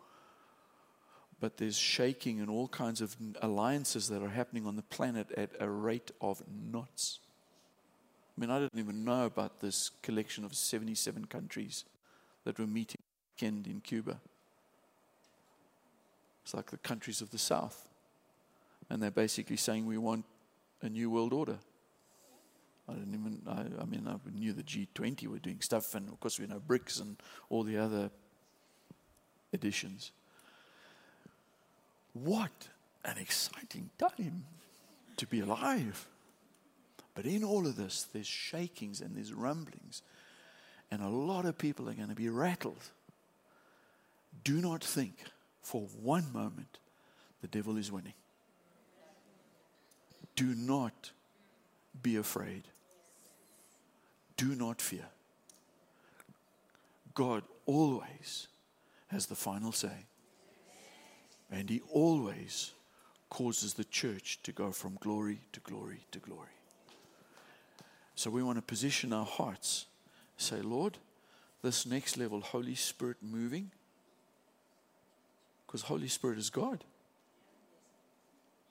But 1.38 1.56
there's 1.56 1.76
shaking 1.76 2.40
and 2.40 2.50
all 2.50 2.68
kinds 2.68 3.00
of 3.00 3.16
alliances 3.40 4.08
that 4.08 4.22
are 4.22 4.30
happening 4.30 4.66
on 4.66 4.76
the 4.76 4.82
planet 4.82 5.30
at 5.36 5.50
a 5.58 5.68
rate 5.68 6.10
of 6.20 6.42
knots. 6.48 7.20
I 8.40 8.42
mean, 8.42 8.50
I 8.50 8.58
didn't 8.58 8.78
even 8.78 9.04
know 9.04 9.26
about 9.26 9.60
this 9.60 9.90
collection 10.00 10.46
of 10.46 10.54
77 10.54 11.26
countries 11.26 11.84
that 12.44 12.58
were 12.58 12.66
meeting 12.66 13.02
weekend 13.36 13.66
in 13.66 13.82
Cuba. 13.82 14.18
It's 16.42 16.54
like 16.54 16.70
the 16.70 16.78
countries 16.78 17.20
of 17.20 17.32
the 17.32 17.38
South. 17.38 17.86
And 18.88 19.02
they're 19.02 19.10
basically 19.10 19.58
saying 19.58 19.84
we 19.84 19.98
want 19.98 20.24
a 20.80 20.88
new 20.88 21.10
world 21.10 21.34
order. 21.34 21.58
I 22.88 22.94
didn't 22.94 23.12
even, 23.12 23.42
I, 23.46 23.82
I 23.82 23.84
mean, 23.84 24.08
I 24.08 24.16
knew 24.34 24.54
the 24.54 24.62
G20 24.62 25.26
were 25.26 25.38
doing 25.38 25.60
stuff, 25.60 25.94
and 25.94 26.08
of 26.08 26.18
course, 26.18 26.40
we 26.40 26.46
know 26.46 26.62
BRICS 26.66 27.02
and 27.02 27.16
all 27.50 27.62
the 27.62 27.76
other 27.76 28.10
editions. 29.52 30.12
What 32.14 32.68
an 33.04 33.18
exciting 33.18 33.90
time 33.98 34.44
to 35.18 35.26
be 35.26 35.40
alive. 35.40 36.06
But 37.14 37.26
in 37.26 37.44
all 37.44 37.66
of 37.66 37.76
this, 37.76 38.06
there's 38.12 38.26
shakings 38.26 39.00
and 39.00 39.16
there's 39.16 39.32
rumblings, 39.32 40.02
and 40.90 41.02
a 41.02 41.08
lot 41.08 41.44
of 41.44 41.58
people 41.58 41.88
are 41.88 41.94
going 41.94 42.08
to 42.08 42.14
be 42.14 42.28
rattled. 42.28 42.90
Do 44.44 44.60
not 44.60 44.82
think 44.82 45.16
for 45.62 45.82
one 46.00 46.32
moment 46.32 46.78
the 47.40 47.48
devil 47.48 47.76
is 47.76 47.90
winning. 47.90 48.14
Do 50.36 50.54
not 50.54 51.10
be 52.02 52.16
afraid. 52.16 52.62
Do 54.36 54.54
not 54.54 54.80
fear. 54.80 55.06
God 57.14 57.42
always 57.66 58.48
has 59.08 59.26
the 59.26 59.34
final 59.34 59.72
say. 59.72 60.06
And 61.50 61.68
He 61.68 61.82
always 61.92 62.72
causes 63.28 63.74
the 63.74 63.84
church 63.84 64.38
to 64.44 64.52
go 64.52 64.70
from 64.70 64.96
glory 65.00 65.40
to 65.52 65.60
glory 65.60 66.06
to 66.12 66.18
glory. 66.20 66.59
So 68.20 68.28
we 68.28 68.42
want 68.42 68.58
to 68.58 68.62
position 68.62 69.14
our 69.14 69.24
hearts, 69.24 69.86
say, 70.36 70.60
Lord, 70.60 70.98
this 71.62 71.86
next 71.86 72.18
level, 72.18 72.42
Holy 72.42 72.74
Spirit 72.74 73.16
moving, 73.22 73.70
because 75.66 75.80
Holy 75.80 76.06
Spirit 76.06 76.36
is 76.36 76.50
God. 76.50 76.84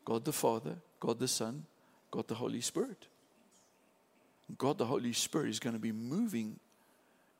God 0.05 0.23
the 0.23 0.31
Father, 0.31 0.75
God 0.99 1.17
the 1.17 1.27
Son, 1.27 1.65
God 2.11 2.27
the 2.27 2.35
Holy 2.35 2.61
Spirit. 2.61 3.07
God 4.55 4.77
the 4.77 4.85
Holy 4.85 5.13
Spirit 5.13 5.49
is 5.49 5.57
going 5.57 5.73
to 5.73 5.79
be 5.79 5.91
moving 5.91 6.59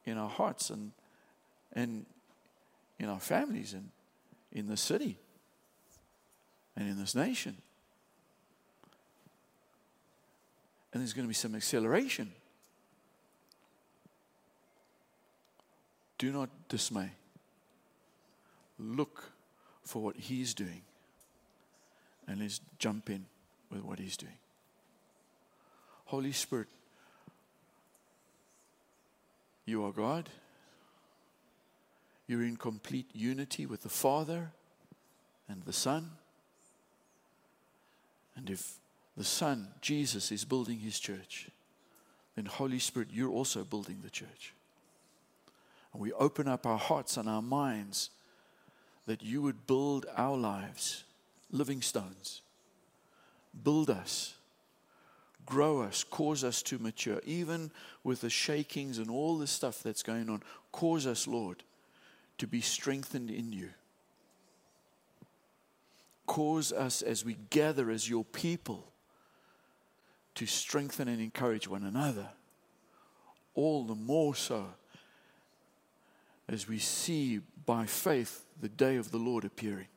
in 0.03 0.17
our 0.17 0.29
hearts 0.29 0.71
and, 0.71 0.93
and 1.73 2.07
in 2.97 3.07
our 3.07 3.19
families 3.19 3.75
and 3.75 3.91
in 4.51 4.65
the 4.65 4.77
city 4.77 5.19
and 6.75 6.89
in 6.89 6.97
this 6.97 7.13
nation. 7.13 7.57
And 10.91 11.01
there's 11.01 11.13
going 11.13 11.25
to 11.25 11.29
be 11.29 11.33
some 11.35 11.55
acceleration. 11.55 12.31
Do 16.17 16.31
not 16.31 16.49
dismay. 16.67 17.11
Look 18.77 19.31
for 19.83 20.01
what 20.01 20.15
He's 20.15 20.53
doing 20.53 20.81
and 22.29 22.39
let's 22.41 22.61
jump 22.77 23.09
in 23.09 23.25
with 23.71 23.83
what 23.83 23.99
He's 23.99 24.15
doing. 24.15 24.37
Holy 26.05 26.31
Spirit, 26.31 26.67
you 29.65 29.83
are 29.83 29.91
God. 29.91 30.29
You're 32.27 32.43
in 32.43 32.55
complete 32.55 33.07
unity 33.13 33.65
with 33.65 33.81
the 33.81 33.89
Father 33.89 34.51
and 35.47 35.63
the 35.63 35.73
Son. 35.73 36.11
And 38.35 38.49
if 38.49 38.78
the 39.19 39.25
Son, 39.25 39.67
Jesus, 39.81 40.31
is 40.31 40.45
building 40.45 40.79
his 40.79 40.97
church, 40.97 41.49
then 42.37 42.45
Holy 42.45 42.79
Spirit, 42.79 43.09
you're 43.11 43.29
also 43.29 43.65
building 43.65 43.99
the 44.01 44.09
church. 44.09 44.53
And 45.91 46.01
we 46.01 46.13
open 46.13 46.47
up 46.47 46.65
our 46.65 46.77
hearts 46.77 47.17
and 47.17 47.27
our 47.27 47.41
minds 47.41 48.11
that 49.07 49.21
you 49.21 49.41
would 49.41 49.67
build 49.67 50.05
our 50.15 50.37
lives, 50.37 51.03
living 51.51 51.81
stones. 51.81 52.41
Build 53.63 53.89
us 53.89 54.35
grow 55.49 55.81
us, 55.81 56.03
cause 56.03 56.43
us 56.43 56.61
to 56.61 56.77
mature, 56.77 57.19
even 57.25 57.71
with 58.03 58.21
the 58.21 58.29
shakings 58.29 58.99
and 58.99 59.09
all 59.09 59.37
the 59.37 59.47
stuff 59.47 59.81
that's 59.81 60.03
going 60.03 60.29
on. 60.29 60.43
Cause 60.71 61.07
us, 61.07 61.27
Lord, 61.27 61.63
to 62.37 62.45
be 62.45 62.61
strengthened 62.61 63.31
in 63.31 63.51
you. 63.51 63.71
Cause 66.27 66.71
us 66.71 67.01
as 67.01 67.25
we 67.25 67.35
gather 67.49 67.89
as 67.89 68.07
your 68.07 68.23
people 68.23 68.85
to 70.39 70.45
strengthen 70.45 71.09
and 71.09 71.19
encourage 71.19 71.67
one 71.67 71.83
another. 71.83 72.29
All 73.55 73.83
the 73.83 73.93
more 73.93 74.33
so 74.33 74.67
as 76.47 76.65
we 76.65 76.79
see 76.79 77.41
by 77.65 77.85
faith 77.85 78.45
the 78.61 78.69
day 78.69 78.95
of 78.95 79.11
the 79.11 79.17
Lord 79.17 79.43
appearing. 79.43 79.89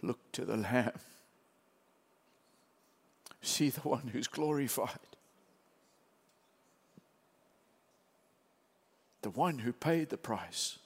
Look 0.00 0.20
to 0.32 0.46
the 0.46 0.56
Lamb. 0.56 0.92
See 3.42 3.68
the 3.68 3.82
one 3.82 4.08
who's 4.10 4.28
glorified. 4.28 4.88
The 9.20 9.28
one 9.28 9.58
who 9.58 9.74
paid 9.74 10.08
the 10.08 10.16
price. 10.16 10.78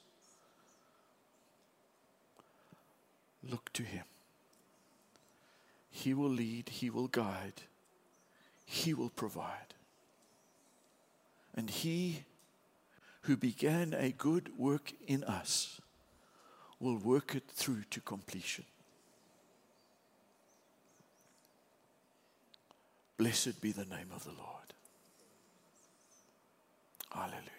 Look 3.49 3.73
to 3.75 3.85
him. 3.85 4.03
He 5.97 6.13
will 6.13 6.29
lead, 6.29 6.69
He 6.69 6.91
will 6.91 7.09
guide, 7.09 7.63
He 8.67 8.93
will 8.93 9.09
provide. 9.09 9.73
And 11.55 11.71
He 11.71 12.25
who 13.23 13.35
began 13.35 13.95
a 13.95 14.11
good 14.11 14.51
work 14.59 14.93
in 15.07 15.25
us 15.25 15.81
will 16.79 16.99
work 16.99 17.35
it 17.35 17.45
through 17.49 17.85
to 17.91 18.01
completion. 18.03 18.67
Blessed 23.17 23.63
be 23.63 23.73
the 23.73 23.87
name 23.87 24.11
of 24.15 24.23
the 24.25 24.33
Lord. 24.33 24.75
Hallelujah. 27.11 27.56